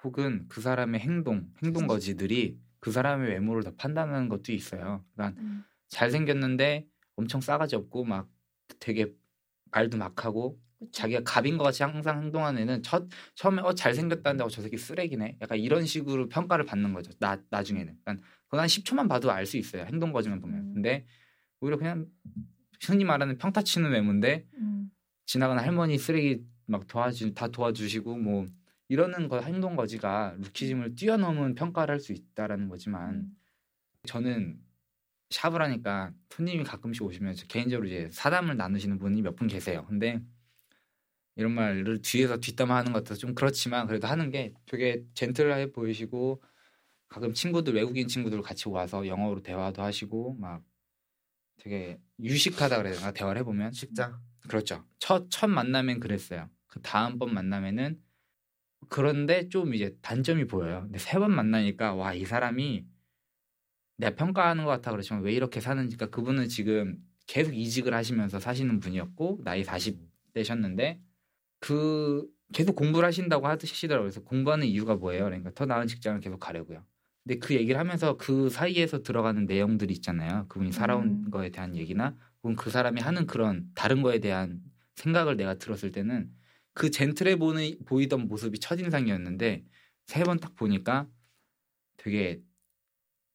[0.05, 5.05] 혹은 그 사람의 행동, 행동 거지들이 그 사람의 외모를 더 판단하는 것도 있어요.
[5.15, 5.65] 그러니까 음.
[5.93, 6.87] 잘생겼는데
[7.17, 8.29] 엄청 싸가지 없고 막
[8.81, 9.13] 되게
[9.71, 10.59] 말도 막 하고
[10.91, 15.39] 자기가 갑인 것 같이 항상 행동하는 애는 첫 처음에 어 잘생겼다는데 어, 저 새끼 쓰레기네.
[15.41, 17.13] 약간 이런 식으로 평가를 받는 거죠.
[17.21, 17.99] 나 나중에는.
[18.05, 19.85] 그러니까 그건 한 10초만 봐도 알 수 있어요.
[19.85, 20.59] 행동 거지만 보면.
[20.59, 20.75] 음.
[20.75, 21.07] 근데
[21.61, 22.07] 오히려 그냥
[22.85, 24.91] 흔히 말하는 평타 치는 외모인데 음.
[25.27, 28.47] 지나가는 할머니 쓰레기 막 도와주 다 도와주시고 뭐
[28.89, 33.37] 이러는 거 행동 거지가 루키즘을 뛰어넘은 평가를 할 수 있다라는 거지만 음.
[34.05, 34.59] 저는
[35.33, 39.85] 샵을 하니까 손님이 가끔씩 오시면 저 개인적으로 이제 사담을 나누시는 분이 몇 분 계세요.
[39.89, 40.21] 근데
[41.37, 46.43] 이런 말을 뒤에서 뒷담화하는 것 같아서 좀 그렇지만 그래도 하는 게 되게 젠틀해 보이시고
[47.09, 50.63] 가끔 친구들 외국인 친구들 같이 와서 영어로 대화도 하시고 막
[51.61, 54.21] 되게 유식하다 그래야 되나 대화를 해보면 식장.
[54.49, 54.85] 그렇죠.
[54.99, 56.51] 첫, 첫 만나면 그랬어요.
[56.67, 58.01] 그 다음 번 만나면은
[58.89, 60.83] 그런데 좀 이제 단점이 보여요.
[60.83, 62.87] 근데 세 번 만나니까 와, 이 사람이
[63.99, 65.97] 내가 평가하는 것 같아 그렇지만 왜 이렇게 사는지.
[65.97, 70.99] 그러니까 그분은 지금 계속 이직을 하시면서 사시는 분이었고 나이 40대셨는데
[71.61, 74.05] 그 계속 공부를 하신다고 하시더라고요.
[74.11, 75.25] 그래서 공부하는 이유가 뭐예요?
[75.25, 76.85] 그러니까 더 나은 직장을 계속 가려고요.
[77.25, 80.47] 근데 그 얘기를 하면서 그 사이에서 들어가는 내용들이 있잖아요.
[80.49, 81.31] 그분이 살아온 음.
[81.31, 84.61] 거에 대한 얘기나 혹은 그 사람이 하는 그런 다른 거에 대한
[84.97, 86.31] 생각을 내가 들었을 때는
[86.75, 89.65] 그 젠틀해 보는, 보이던 모습이 첫인상이었는데
[90.07, 91.09] 세 번 딱 보니까
[91.97, 92.41] 되게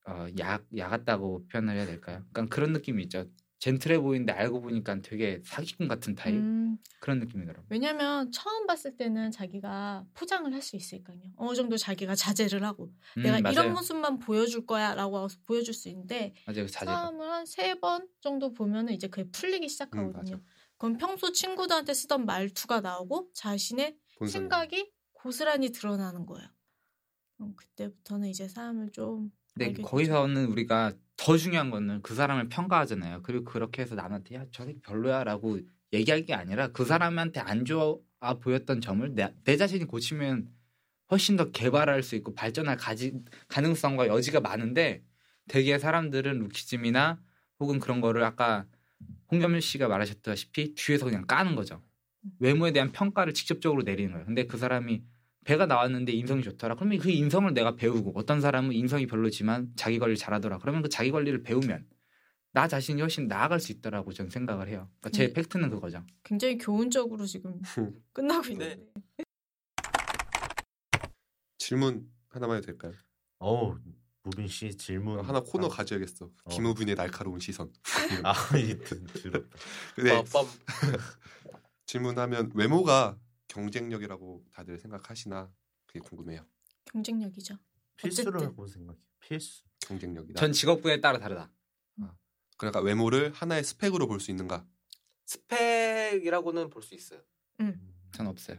[0.07, 2.23] 어, 야, 야 같다고 표현을 해야 될까요?
[2.31, 3.25] 그러니까 그런 느낌이 있죠.
[3.59, 7.65] 젠틀해 보이는데 알고 보니까 되게 사기꾼 같은 타입 음, 그런 느낌이더라고요.
[7.69, 11.19] 왜냐면 처음 봤을 때는 자기가 포장을 할 수 있으니까요.
[11.37, 13.53] 어느 정도 자기가 자제를 하고 음, 내가 맞아요.
[13.53, 16.65] 이런 모습만 보여줄 거야라고 보여줄 수 있는데 맞아요.
[16.65, 16.67] 그.
[16.67, 20.41] 사람을 한 세 번 정도 보면은 이제 그게 풀리기 음, 시작하거든요.
[20.77, 23.97] 그럼 평소 친구들한테 쓰던 말투가 나오고 자신의.
[24.27, 26.47] 생각이 고스란히 드러나는 거예요.
[27.55, 29.87] 그때부터는 이제 사람을 좀 근데 알겠죠.
[29.87, 33.21] 거기서는 우리가 더 중요한 거는 그 사람을 평가하잖아요.
[33.23, 35.59] 그리고 그렇게 해서 남한테 야, 저 새끼 별로야라고
[35.93, 37.97] 얘기할 게 아니라 그 사람한테 안 좋아
[38.41, 40.49] 보였던 점을 내, 내 자신이 고치면
[41.09, 43.13] 훨씬 더 개발할 수 있고 발전할 가지,
[43.47, 45.03] 가능성과 여지가 많은데
[45.47, 47.19] 되게 사람들은 루키즘이나
[47.59, 48.65] 혹은 그런 거를 아까
[49.31, 51.81] 홍겸일 씨가 말하셨다시피 뒤에서 그냥 까는 거죠.
[52.39, 54.25] 외모에 대한 평가를 직접적으로 내리는 거예요.
[54.25, 55.03] 근데 그 사람이
[55.47, 56.75] 배가 나왔는데 인성이 좋더라.
[56.75, 60.57] 그러면 그 인성을 내가 배우고 어떤 사람은 인성이 별로지만 자기 관리 잘하더라.
[60.57, 61.87] 그러면 그 자기 관리를 배우면
[62.51, 64.89] 나 자신이 훨씬 나아갈 수 있다라고 저는 생각을 해요.
[64.99, 65.33] 그러니까 제 음.
[65.33, 66.03] 팩트는 그거죠.
[66.25, 67.61] 굉장히 교훈적으로 지금
[68.11, 68.83] 끝나고 있는데.
[71.57, 72.91] 질문 하나만 해도 될까요?
[73.39, 73.77] 어우
[74.23, 76.25] 무빈 씨 질문 하나 코너 아, 가져야겠어.
[76.25, 76.49] 어.
[76.49, 77.71] 김우빈의 날카로운 시선.
[78.25, 79.47] 아, 이 들었다.
[79.95, 80.45] 근데 빰빰.
[81.85, 83.17] 질문하면 외모가
[83.47, 85.51] 경쟁력이라고 다들 생각하시나
[85.85, 86.45] 그게 궁금해요.
[86.85, 87.57] 경쟁력이죠.
[87.95, 88.99] 필수라고 생각해.
[89.19, 89.63] 필수.
[89.79, 90.39] 경쟁력이다.
[90.39, 91.51] 전 직업군에 따라 다르다.
[92.57, 94.65] 그러니까 외모를 하나의 스펙으로 볼 수 있는가?
[95.25, 97.21] 스펙이라고는 볼 수 있어요.
[98.13, 98.57] 전 없어요.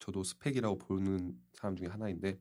[0.00, 2.40] 저도 스펙이라고 보는 사람 중에 하나인데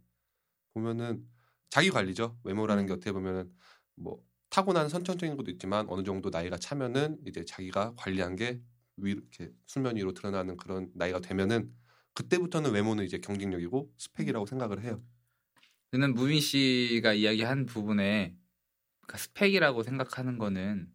[0.74, 1.28] 보면은
[1.70, 2.39] 자기 관리죠.
[2.43, 3.53] 외모라는 게 어떻게 보면은
[3.95, 8.62] 뭐 타고난 선천적인 것도 있지만 어느 정도 나이가 차면은 이제 자기가 관리한 게
[8.98, 11.74] 위, 이렇게 수면 위로 드러나는 그런 나이가 되면은
[12.14, 15.04] 그때부터는 외모는 이제 경쟁력이고 스펙이라고 생각을 해요.
[15.91, 18.36] 저는 무빈 씨가 이야기한 부분에
[19.02, 20.93] 그러니까 스펙이라고 생각하는 거는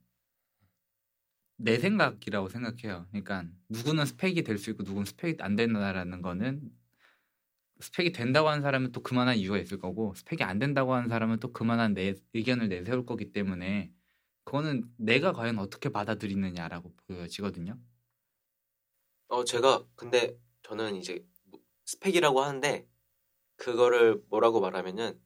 [1.57, 3.07] 내 생각이라고 생각해요.
[3.11, 6.71] 그러니까 누구는 스펙이 될 수 있고 누구는 스펙이 안 된다라는 거는
[7.81, 11.53] 스펙이 된다고 하는 사람은 또 그만한 이유가 있을 거고 스펙이 안 된다고 하는 사람은 또
[11.53, 13.91] 그만한 내 의견을 내세울 거기 때문에
[14.45, 17.79] 그거는 내가 과연 어떻게 받아들이느냐라고 보여지거든요.
[19.31, 21.25] 어 제가 근데 저는 이제
[21.87, 22.87] 스펙이라고 하는데
[23.57, 25.21] 그거를 뭐라고 말하면은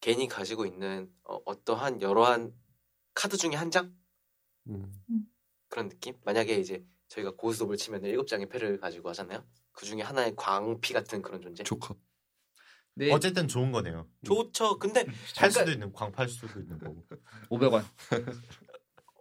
[0.00, 2.52] 개인이 가지고 있는 어, 어떠한 여러한
[3.14, 3.94] 카드 중에 한 장
[4.68, 4.92] 음.
[5.68, 6.14] 그런 느낌?
[6.24, 9.44] 만약에 이제 저희가 고스톱을 치면 일곱 장의 패를 가지고 하잖아요.
[9.72, 11.62] 그 중에 하나의 광피 같은 그런 존재.
[11.62, 11.96] 조커.
[12.94, 14.08] 근데 어쨌든 좋은 거네요.
[14.24, 14.78] 좋죠.
[14.78, 17.06] 근데 팔 그러니까- 수도 있는 광팔 수도 있는 거고.
[17.50, 17.84] 500원.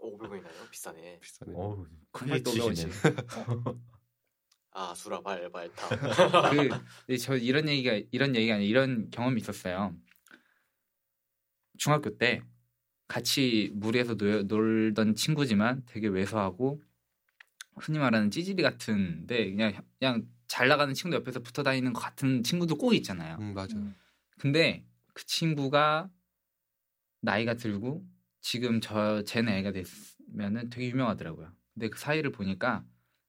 [0.01, 0.69] 500원이나요?
[0.71, 1.19] 비싸네.
[1.19, 1.53] 비싸네.
[1.55, 2.91] 어우, 크게 또 치시네.
[4.78, 4.80] 500원씩.
[4.80, 5.89] 아 수라 발발타.
[6.51, 6.69] 그,
[7.05, 9.95] 근데 저 이런 얘기가 이런 얘기가 아니라 이런 경험이 있었어요.
[11.78, 12.41] 중학교 때
[13.07, 16.82] 같이 무리해서 놀, 놀던 친구지만 되게 왜소하고
[17.75, 22.78] 흔히 말하는 찌질이 같은데 그냥 그냥 잘 나가는 친구 옆에서 붙어 다니는 것 같은 친구들
[22.78, 23.38] 꼭 있잖아요.
[23.39, 23.78] 음, 맞아.
[23.78, 23.95] 음.
[24.39, 26.09] 근데 그 친구가
[27.21, 28.05] 나이가 들고
[28.41, 31.51] 지금 저 제 나이가 됐으면은 되게 유명하더라고요.
[31.73, 32.84] 근데 그 사이를 보니까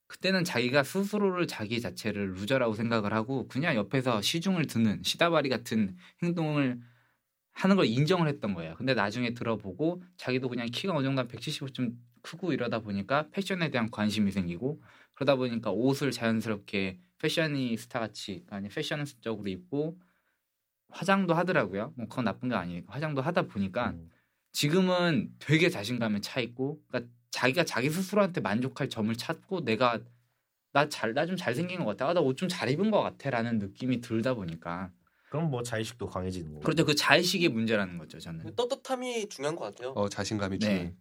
[0.08, 6.80] 그때는 자기가 스스로를 자기 자체를 loser라고 생각을 하고 그냥 옆에서 시중을 드는 시다바리 같은 행동을
[7.52, 8.74] 하는 걸 인정을 했던 거예요.
[8.76, 13.90] 근데 나중에 들어보고 자기도 그냥 키가 어느 정도 한 175좀 크고 이러다 보니까 패션에 대한
[13.90, 14.82] 관심이 생기고
[15.14, 19.98] 그러다 보니까 옷을 자연스럽게 패셔니스타 같이 아니 패션적으로 입고
[20.90, 21.92] 화장도 하더라고요.
[21.96, 24.10] 뭐 그건 나쁜 게 아니니까 화장도 하다 보니까 음.
[24.52, 30.00] 지금은 되게 자신감에 차 있고 그러니까 자기가 자기 스스로한테 만족할 점을 찾고 내가
[30.72, 32.08] 나 잘 나 좀 잘생긴 것 같아.
[32.10, 34.92] 아, 나 옷 좀 잘 입은 것 같아라는 느낌이 들다 보니까
[35.30, 36.60] 그럼 뭐 자의식도 강해지는 거고.
[36.60, 36.84] 그렇죠.
[36.86, 38.18] 그 자의식의 문제라는 거죠.
[38.18, 39.90] 저는 떳떳함이 중요한 것 같아요.
[39.92, 40.74] 어 자신감이 주는.
[40.76, 40.94] 네.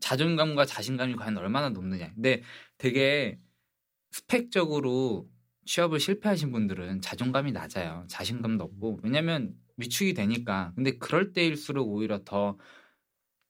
[0.00, 2.12] 자존감과 자신감이 과연 얼마나 높느냐.
[2.14, 2.42] 근데
[2.78, 3.38] 되게
[4.12, 5.28] 스펙적으로
[5.66, 8.04] 취업을 실패하신 분들은 자존감이 낮아요.
[8.08, 10.72] 자신감도 없고 왜냐면 위축이 되니까.
[10.74, 12.58] 근데 그럴 때일수록 오히려 더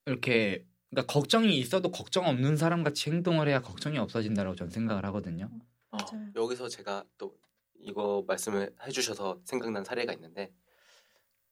[0.07, 5.49] 이렇게 그러니까 걱정이 있어도 걱정 없는 사람 같이 행동을 해야 걱정이 없어진다라고 저는 생각을 하거든요.
[5.91, 6.33] 어, 맞아요.
[6.35, 7.39] 여기서 제가 또
[7.79, 10.53] 이거 말씀을 해주셔서 생각난 사례가 있는데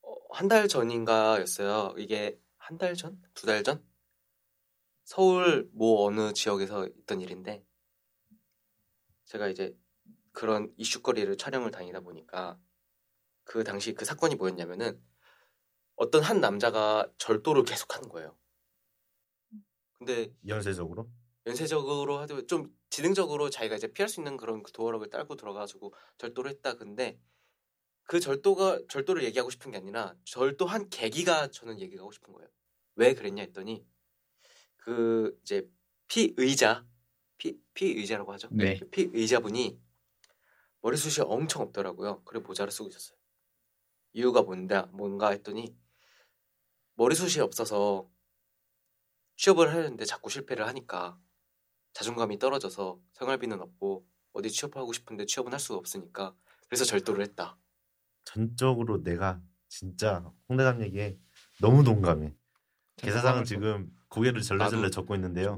[0.03, 1.95] 어, 한달 전인가였어요.
[1.99, 3.83] 이게 한 달 전, 두 달 전,
[5.05, 7.65] 서울 모 어느 지역에서 있던 일인데
[9.25, 9.75] 제가 이제
[10.33, 12.59] 그런 이슈거리를 촬영을 다니다 보니까
[13.45, 15.03] 그 당시 그 사건이 뭐였냐면은
[15.97, 18.37] 어떤 한 남자가 절도를 계속하는 거예요.
[19.99, 21.11] 근데 연쇄적으로.
[21.47, 26.51] 연쇄적으로 하도 좀 지능적으로 자기가 이제 피할 수 있는 그런 그 도어락을 딸고 들어가지고 절도를
[26.51, 26.75] 했다.
[26.75, 27.19] 근데
[28.05, 32.49] 그 절도가 절도를 얘기하고 싶은 게 아니라 절도한 계기가 저는 얘기하고 싶은 거예요.
[32.97, 33.85] 왜 그랬냐 했더니
[34.77, 35.69] 그 이제
[36.07, 36.87] 피의자
[37.37, 38.49] 피 피의자라고 하죠.
[38.51, 38.79] 네.
[38.79, 39.79] 그 피의자분이
[40.81, 42.23] 머리숱이 엄청 없더라고요.
[42.25, 43.19] 그리고 모자를 쓰고 있었어요.
[44.13, 45.77] 이유가 뭔가 뭔가 했더니
[46.95, 48.09] 머리숱이 없어서
[49.39, 51.19] 취업을 하려는데 자꾸 실패를 하니까
[51.93, 56.37] 자존감이 떨어져서 생활비는 없고 어디 취업하고 싶은데 취업은 할 수가 없으니까
[56.69, 57.57] 그래서 절도를 했다.
[58.25, 61.19] 전적으로 내가 진짜 홍대감 얘기에
[61.61, 62.35] 너무 동감해.
[62.97, 65.57] 수 지금 고개를 절레절레 적고 있는데요.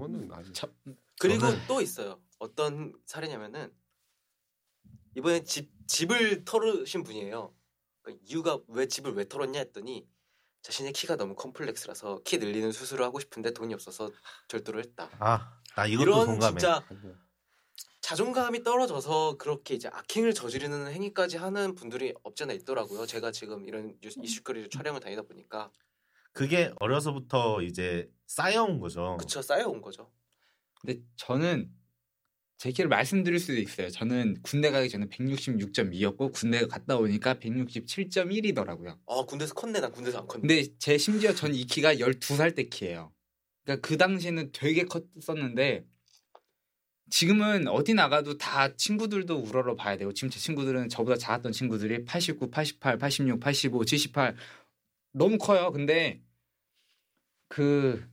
[0.52, 0.72] 참,
[1.18, 2.20] 그리고 저는- 또 있어요.
[2.38, 3.72] 어떤 사례냐면은
[5.16, 7.54] 이번에 집 집을 털으신 분이에요.
[8.02, 10.06] 그러니까 이유가 왜 집을 왜 털었냐 했더니
[10.62, 14.10] 자신의 키가 너무 컴플렉스라서 키 늘리는 수술을 하고 싶은데 돈이 없어서
[14.48, 15.08] 절도를 했다.
[15.18, 16.58] 아, 나 이것도 이런 동감해.
[16.58, 16.84] 진짜
[18.00, 23.06] 자존감이 떨어져서 그렇게 이제 악행을 저지르는 행위까지 하는 분들이 없잖아 있더라고요.
[23.06, 25.70] 제가 지금 이런 뉴스- 이슈거리를 촬영을 다니다 보니까
[26.32, 29.16] 그게 어려서부터 이제 쌓여온 거죠.
[29.18, 30.10] 그쵸 쌓여온 거죠.
[30.80, 31.70] 근데 저는
[32.60, 33.88] 제 키를 말씀드릴 수도 있어요.
[33.88, 38.98] 저는 군대 가기 전에 166.2였고 군대 갔다 오니까 167.1이더라고요.
[39.06, 40.46] 아 군대에서 컸네 난 군대에서 안 컸네.
[40.46, 43.14] 근데 제 심지어 전 이 키가 12살 때 키예요.
[43.64, 45.86] 그러니까 그 당시에는 되게 컸었는데
[47.08, 52.50] 지금은 어디 나가도 다 친구들도 우러러 봐야 되고 지금 제 친구들은 저보다 작았던 친구들이 89,
[52.50, 54.36] 88, 86, 85, 78
[55.14, 55.72] 너무 커요.
[55.72, 56.20] 근데
[57.48, 58.06] 그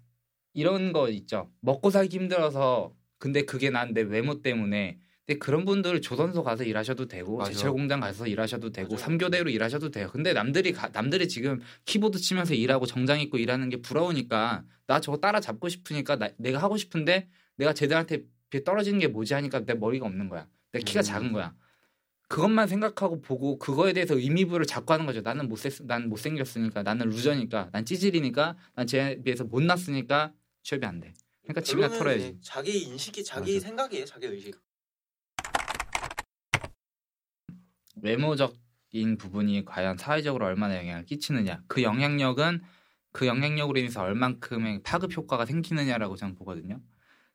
[0.54, 1.52] 이런 거 있죠.
[1.60, 7.08] 먹고 살기 힘들어서 근데 그게 난 내 외모 때문에 근데 그런 분들 조선소 가서 일하셔도
[7.08, 7.52] 되고 맞아.
[7.52, 8.98] 제철 공장 가서 일하셔도 되고 맞아요.
[9.00, 10.10] 삼교대로 일하셔도 돼요.
[10.12, 15.18] 근데 남들이 가- 남들이 지금 키보드 치면서 일하고 정장 입고 일하는 게 부러우니까 나 저거
[15.18, 19.74] 따라 잡고 싶으니까 나- 내가 하고 싶은데 내가 쟤들한테 비해 떨어지는 게 뭐지 하니까 내
[19.74, 20.48] 머리가 없는 거야.
[20.72, 21.04] 내 키가 음.
[21.04, 21.54] 작은 거야.
[22.30, 25.22] 그것만 생각하고 보고 그거에 대해서 의미부를 잡고 하는 거죠.
[25.22, 31.14] 나는 못생 난 못생겼으니까 나는 루저니까 난 찌질이니까 난 쟤에 비해서 못났으니까 취업이 안 돼.
[31.48, 32.38] 그러니까 결론은 털어야지.
[32.42, 33.68] 자기 인식이 자기 맞아.
[33.68, 34.60] 생각이에요 자기 의식.
[38.02, 41.64] 외모적인 부분이 과연 사회적으로 얼마나 영향을 끼치느냐.
[41.68, 42.62] 그 영향력은
[43.14, 46.82] 그 영향력으로 인해서 얼만큼의 파급 효과가 생기느냐라고 저는 보거든요.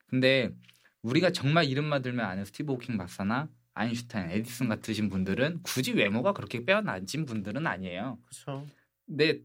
[0.07, 0.53] 근데
[1.01, 6.63] 우리가 정말 이름만 들면 아는 스티브 호킹 박사나 아인슈타인, 에디슨 같으신 분들은 굳이 외모가 그렇게
[6.63, 8.19] 빼어나진 분들은 아니에요.
[8.25, 8.65] 그렇죠.
[9.07, 9.41] 근데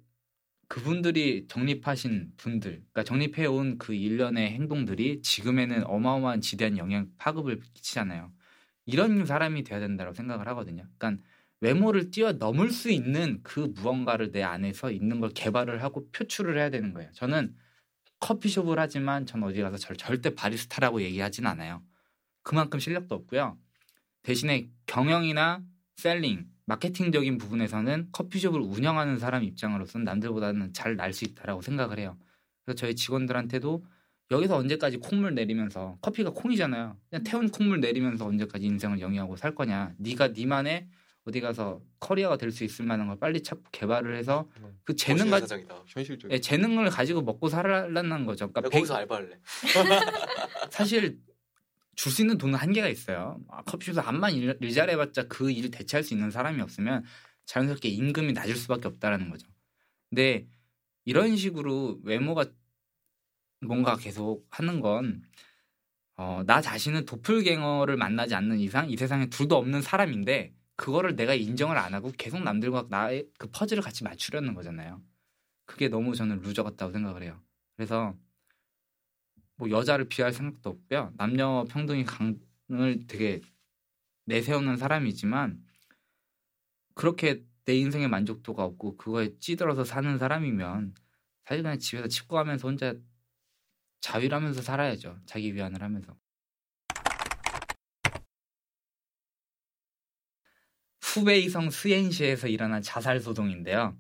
[0.69, 8.31] 그분들이 정립하신 분들, 그러니까 정립해온 그 일련의 행동들이 지금에는 어마어마한 지대한 영향 파급을 끼치잖아요.
[8.87, 10.87] 이런 사람이 돼야 된다고 생각을 하거든요.
[10.99, 11.23] 그러니까
[11.61, 16.93] 외모를 뛰어넘을 수 있는 그 무언가를 내 안에서 있는 걸 개발을 하고 표출을 해야 되는
[16.93, 17.11] 거예요.
[17.13, 17.57] 저는
[18.21, 21.83] 커피숍을 하지만 전 어디 가서 절, 절대 바리스타라고 얘기하진 않아요.
[22.43, 23.59] 그만큼 실력도 없고요.
[24.23, 25.63] 대신에 경영이나
[26.03, 32.17] 셀링, 마케팅적인 부분에서는 커피숍을 운영하는 사람 입장으로서는 남들보다는 잘 날 수 있다라고 생각을 해요.
[32.65, 33.85] 그래서 저희 직원들한테도
[34.31, 36.97] 여기서 언제까지 콩물 내리면서 커피가 콩이잖아요.
[37.11, 39.93] 그냥 태운 콩물 내리면서 언제까지 인생을 영위하고 살 거냐.
[39.99, 40.87] 네가 네만의
[41.25, 44.49] 어디 가서 커리어가 될 수 있을 만한 걸 빨리 찾고 개발을 해서
[44.85, 45.41] 그 재능 가.
[45.87, 46.31] 현실적.
[46.31, 48.53] 예, 재능을 가지고 먹고 살라는 거죠.
[48.53, 49.39] 그러니까 거기서 알바할래.
[50.71, 51.19] 사실
[51.99, 53.41] 줄 수 있는 돈은 한계가 있어요.
[53.49, 57.05] 아, 커피숍에서 암만 일, 일 잘해봤자 그 일을 대체할 수 있는 사람이 없으면
[57.47, 59.49] 자연스럽게 임금이 낮을 수밖에 없다라는 거죠.
[60.09, 60.47] 근데
[61.05, 62.47] 이런 식으로 외모가
[63.61, 65.23] 뭔가 계속 하는 건
[66.17, 71.77] 어, 나 자신은 도플갱어를 만나지 않는 이상 이 세상에 둘도 없는 사람인데 그거를 내가 인정을
[71.79, 75.03] 안 하고 계속 남들과 나의 그 퍼즐을 같이 맞추려는 거잖아요.
[75.67, 77.41] 그게 너무 저는 loser 같다고 생각을 해요.
[77.77, 78.15] 그래서
[79.59, 81.13] 뭐 여자를 비하할 생각도 없고요.
[81.17, 83.41] 남녀 평등이 강을 되게
[84.25, 85.63] 내세우는 사람이지만
[86.95, 90.95] 그렇게 내 인생의 만족도가 없고 그거에 찌들어서 사는 사람이면
[91.45, 92.95] 사실 그냥 집에서 칩고하면서 혼자
[94.01, 95.19] 자위하면서 살아야죠.
[95.27, 96.17] 자기 위안을 하면서.
[101.03, 103.99] 후베이성 스엔시에서 일어난 자살 소동인데요.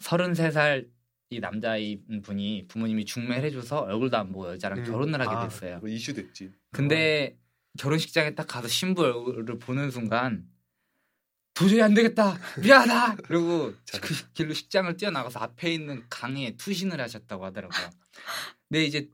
[0.00, 0.90] 33살
[1.30, 4.84] 이 남자인 분이 부모님이 중매를 해줘서 얼굴도 안 보고 여자랑 음.
[4.84, 5.78] 결혼을 하게 아, 됐어요.
[5.80, 6.50] 뭐 이슈 됐지.
[6.70, 7.36] 근데
[7.78, 10.48] 결혼식장에 딱 가서 신부 얼굴을 보는 순간
[11.54, 17.90] 도저히 안 되겠다 미안하다 그리고 그 길로 식장을 뛰어나가서 앞에 있는 강에 투신을 하셨다고 하더라고요.
[18.68, 19.10] 근데 이제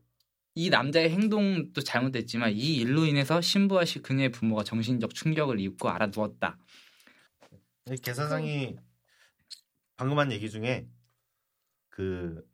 [0.54, 6.58] 이 남자의 행동도 잘못됐지만 이 일로 인해서 신부와 시 그녀의 부모가 정신적 충격을 입고 알아두었다.
[7.90, 8.76] 이 계사장이
[9.96, 10.86] 방금 한 얘기 중에
[11.94, 12.44] 그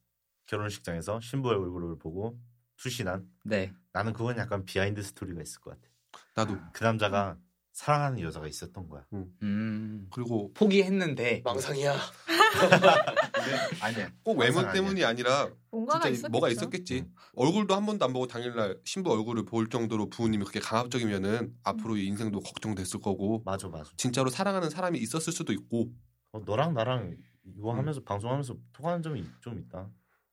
[0.44, 2.38] 결혼식장에서 신부의 얼굴을 보고
[2.76, 5.90] 투신한 네, 나는 그건 약간 behind story가 있을 것 같아.
[6.34, 6.58] 나도.
[6.74, 7.38] 그 남자가
[7.72, 9.06] 사랑하는 여자가 있었던 거야.
[9.14, 11.96] 음, 그리고 포기했는데 망상이야.
[13.80, 14.12] 아니야.
[14.22, 14.72] 꼭 외모 아니야.
[14.72, 16.30] 때문이 아니라 뭔가가 진짜 있었겠죠.
[16.32, 17.06] 뭐가 있었겠지.
[17.34, 22.40] 얼굴도 한 번도 안 보고 당일날 신부 얼굴을 볼 정도로 부모님이 그렇게 강압적이면은 앞으로 인생도
[22.40, 23.90] 걱정됐을 거고 맞아 맞아.
[23.96, 25.90] 진짜로 사랑하는 사람이 있었을 수도 있고
[26.32, 27.16] 어, 너랑 나랑
[27.56, 27.78] 이거 음.
[27.78, 29.90] 하면서 방송하면서 통하는 점이 좀 있다.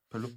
[0.09, 0.29] 별로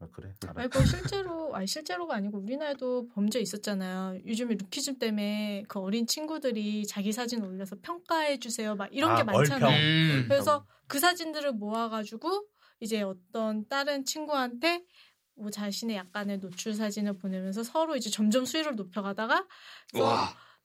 [0.00, 0.32] 아, 그래.
[0.46, 0.62] 알아.
[0.62, 4.20] 아니 그 실제로 아니 실제로가 아니고 우리나라에도 범죄 있었잖아요.
[4.24, 8.76] 요즘에 루키즘 때문에 그 어린 친구들이 자기 사진 올려서 평가해 주세요.
[8.76, 9.66] 막 이런 아, 게 많잖아요.
[9.66, 9.72] 얼평.
[9.72, 10.24] 음.
[10.28, 12.46] 그래서 그 사진들을 모아가지고
[12.80, 14.84] 이제 어떤 다른 친구한테
[15.34, 19.46] 뭐 자신의 약간의 노출 사진을 보내면서 서로 이제 점점 수위를 높여가다가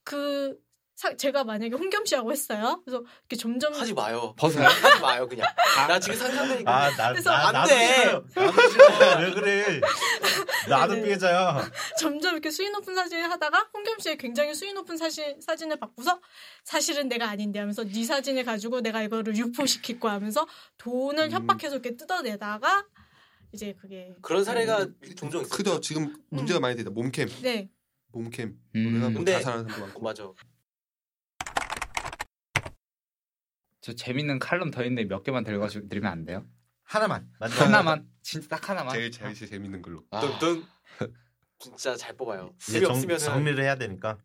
[0.03, 0.59] 그
[0.95, 2.81] 사- 제가 만약에 홍겸 씨하고 했어요.
[2.85, 4.33] 그래서 이렇게 점점 하지 마요.
[4.37, 4.65] 벗어요.
[4.67, 5.47] 하지 마요 그냥.
[5.87, 6.71] 나 지금 상상되니까.
[6.71, 7.95] 아, 나, 그래서 나, 안 나도 돼.
[7.95, 8.25] 싫어요.
[8.35, 9.19] 나도 싫어.
[9.19, 9.81] 왜 그래?
[10.69, 11.03] 나도 네.
[11.03, 11.69] 피해자야.
[11.99, 16.21] 점점 이렇게 수위 높은 사진을 하다가 홍겸 씨의 굉장히 수위 높은 사진 사진을 바꾸서
[16.63, 21.31] 사실은 내가 아닌데 하면서 네 사진을 가지고 내가 이거를 유포시킬 거야 하면서 돈을 음.
[21.31, 22.85] 협박해서 이렇게 뜯어내다가
[23.51, 25.49] 이제 그게 그런 사례가 종종 있어요.
[25.55, 27.69] 크죠 지금 문제가 많이 되다 몸캠 네
[28.11, 28.85] 봄캠 음.
[28.93, 30.23] 우리가 뭐 근데- 자살하는 사람도 어, 많고 맞아.
[33.83, 36.45] 저 재밌는 칼럼 더 있는데 몇 개만 들어가지고 드리면 안 돼요?
[36.83, 37.29] 하나만.
[37.37, 38.93] 마지막 하나만 진짜 딱 하나만.
[38.95, 40.63] 제일 제일 재밌는 걸로 아, 뜬뜬.
[41.59, 42.53] 진짜 잘 뽑아요.
[42.61, 44.17] 이제 정, 정리를 해야 되니까.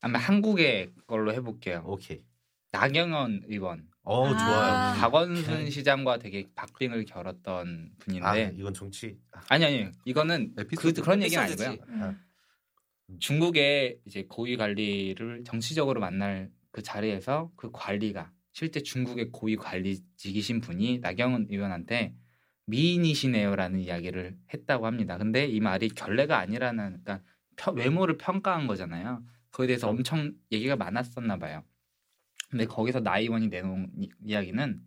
[0.00, 1.82] 아마 한국의 걸로 해볼게요.
[1.86, 2.22] 오케이.
[2.70, 4.94] 나경원 의원, 어 아.
[4.94, 5.00] 좋아요.
[5.00, 9.18] 박원순 시장과 되게 박빙을 겨뤘던 분인데 아 이건 정치.
[9.48, 11.00] 아니 아니 이거는 그, 에피소드.
[11.02, 11.68] 그 런 얘기는 에피소드지.
[11.68, 11.86] 아니고요.
[13.10, 13.18] 음.
[13.18, 21.00] 중국의 이제 고위 관리를 정치적으로 만날 그 자리에서 그 관리가 실제 중국의 고위 관리직이신 분이
[21.00, 22.14] 나경원 의원한테
[22.66, 25.18] 미인이시네요라는 이야기를 했다고 합니다.
[25.18, 27.20] 근데 이 말이 결례가 아니라는 그러니까
[27.56, 29.22] 펴- 외모를 평가한 거잖아요.
[29.50, 31.64] 그거에 대해서 엄청 얘기가 많았었나 봐요.
[32.48, 34.80] 근데 거기서 나 의원이 내놓은 이- 이야기는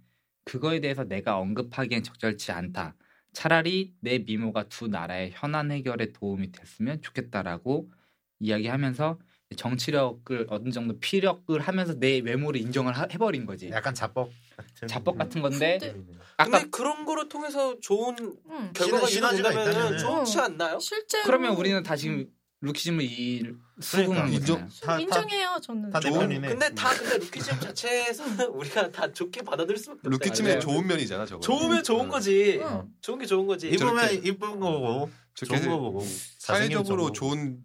[0.45, 2.95] 그거에 대해서 내가 언급하기엔 적절치 않다.
[3.33, 7.91] 차라리 내 미모가 두 나라의 현안 해결에 도움이 됐으면 좋겠다라고
[8.39, 9.19] 이야기하면서
[9.55, 13.69] 정치력을 어느 정도 피력을 하면서 내 외모를 인정을 하- 해버린 거지.
[13.69, 14.29] 약간 자뻑.
[14.57, 18.71] 같은 자뻑 같은 건데 근데- 아까 근데 그런 거로 통해서 좋은 음.
[18.73, 19.97] 결과가 이루어진다면.
[19.97, 20.79] 좋지 않나요?
[20.79, 22.27] 실제로 그러면 우리는 다 지금
[22.61, 23.43] 루키즘을 이
[23.91, 24.55] 그러니까, 인정.
[24.65, 24.69] 거잖아요.
[24.81, 25.89] 다- 다- 인정해요 저는.
[25.91, 26.41] 다 좋은-.
[26.41, 30.09] 근데 다 근데 루키즘 자체에서는 우리가 다 좋게 받아들일 수밖에 없어요.
[30.11, 30.59] 루키침의 네.
[30.59, 31.39] 좋은 면이잖아 저거.
[31.39, 32.09] 좋으면 좋은 응.
[32.09, 32.59] 거지.
[32.63, 32.83] 응.
[33.01, 33.69] 좋은 게 좋은 거지.
[33.77, 36.03] 저렇게- 이쁜 거고 좋은 거고
[36.39, 37.59] 사회적으로 좋은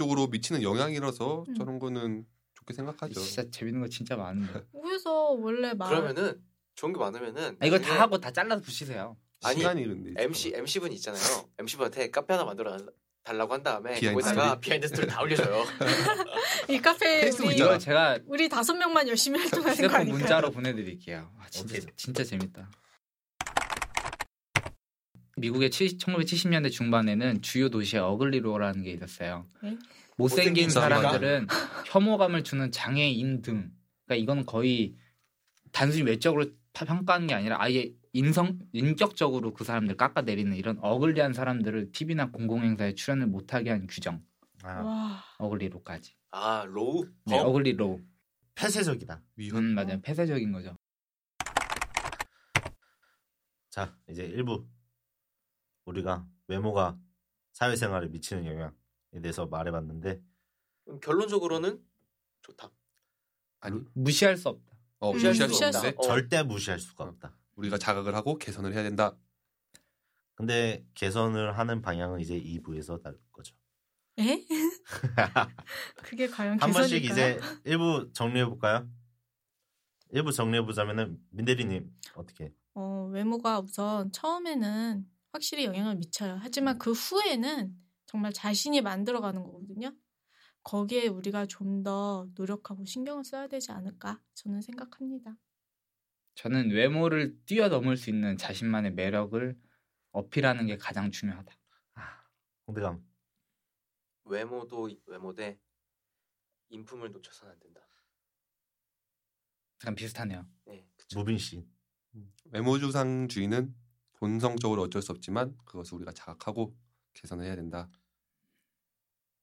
[0.00, 1.54] 쪽으로 미치는 영향이라서 음.
[1.54, 2.24] 저런 거는
[2.54, 3.20] 좋게 생각하죠.
[3.20, 4.62] 진짜 재밌는 거 진짜 많은데.
[4.82, 6.40] 그래서 원래 말 그러면은
[6.74, 9.18] 좋은 게 많으면은 아, 이거 나중에 다 하고 다 잘라서 붙이세요.
[9.42, 11.22] 아니, 시간이 근데 MC MC 분 있잖아요.
[11.58, 12.78] MC 분한테 카페 하나 만들어
[13.22, 14.60] 달라고 한 다음에 behind 거기다가 story?
[14.60, 15.64] behind story 다 올려줘요.
[16.70, 17.70] 이 카페 페이스북 우리 있잖아.
[17.70, 20.08] 이거 제가 우리 다섯 명만 열심히 활동하는 거 휴대폰?
[20.08, 21.30] 문자로 보내드릴게요.
[21.38, 21.78] 아, 진짜.
[21.96, 22.70] 진짜 재밌다.
[25.40, 29.46] 미국의 1970년대 중반에는 주요 도시에 ugly law라는 게 있었어요.
[29.62, 29.76] 네?
[30.16, 31.46] 못생긴 못생긴 사람들은
[31.86, 33.72] 혐오감을 주는 장애인 등.
[34.04, 34.94] 그러니까 이거는 거의
[35.72, 41.92] 단순히 외적으로 파- 평가하는 게 아니라 아예 인성 인격적으로 그 사람들 깎아내리는 이런 ugly한 사람들을
[41.92, 44.22] TV나 공공행사에 출연을 못하게 한 규정.
[44.62, 45.24] 아, 와.
[45.38, 46.14] ugly law까지.
[46.32, 47.06] 아 law.
[47.26, 47.46] 네, 법?
[47.46, 48.00] ugly law.
[48.56, 49.22] 폐쇄적이다.
[49.36, 50.00] 위헌 음, 맞아요.
[50.02, 50.76] 폐쇄적인 거죠.
[53.70, 54.66] 자 이제 일부
[55.90, 56.98] 우리가 외모가
[57.52, 60.22] 사회생활에 미치는 영향에 대해서 말해봤는데
[60.84, 61.84] 그럼 결론적으로는
[62.42, 62.70] 좋다.
[63.60, 64.76] 아니 무시할 수 없다.
[65.00, 66.02] 어, 음, 무시할 수 무시할 수 없는데 어.
[66.02, 67.36] 절대 무시할 수가 없다.
[67.56, 69.16] 우리가 자각을 하고 개선을 해야 된다.
[70.34, 73.54] 근데 개선을 하는 방향은 이제 2부에서 다룰 거죠.
[74.18, 74.46] 에?
[75.96, 77.38] 그게 과연 한 번씩 개선일까요?
[77.38, 78.88] 이제 일부 정리해 볼까요?
[80.10, 82.54] 일부 정리해 보자면은 민대리님 어떻게?
[82.74, 86.38] 어, 외모가 우선 처음에는 확실히 영향을 미쳐요.
[86.40, 87.74] 하지만 그 후에는
[88.06, 89.94] 정말 자신이 만들어가는 거거든요.
[90.62, 95.36] 거기에 우리가 좀 더 노력하고 신경을 써야 되지 않을까 저는 생각합니다.
[96.34, 99.58] 저는 외모를 뛰어넘을 수 있는 자신만의 매력을
[100.12, 101.56] 어필하는 게 가장 중요하다.
[102.66, 103.02] 홍대감
[104.24, 105.58] 외모도 외모대
[106.68, 107.80] 인품을 놓쳐서는 안 된다.
[109.82, 110.46] 약간 비슷하네요.
[110.66, 111.18] 네, 그쵸.
[111.18, 111.66] 무빈 씨
[112.50, 113.74] 외모주상주의는
[114.20, 116.76] 본성적으로 어쩔 수 없지만 그것을 우리가 자각하고
[117.14, 117.88] 개선을 해야 된다.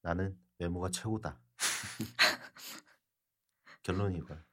[0.04, 1.40] 나는 외모가 최고다.
[3.84, 4.44] 결론이 이거야.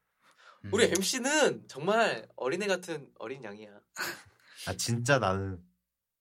[0.64, 0.70] 음.
[0.72, 3.80] 우리 MC는 정말 어린애 같은 어린 양이야.
[4.66, 5.62] 아 진짜 나는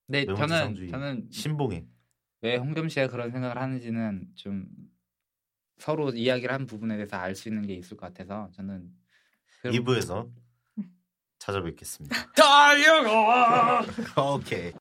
[0.08, 0.90] 외모 저는 지상주의.
[0.90, 1.88] 저는 신봉해.
[2.42, 4.68] 왜 홍겸 씨가 그런 생각을 하는지는 좀
[5.78, 8.94] 서로 이야기를 한 부분에 대해서 알 수 있는 게 있을 것 같아서 저는
[9.62, 10.30] 그럼- 2부에서
[11.44, 12.16] 찾아뵙겠습니다.
[12.36, 13.84] 달려가.
[14.16, 14.74] 오케이.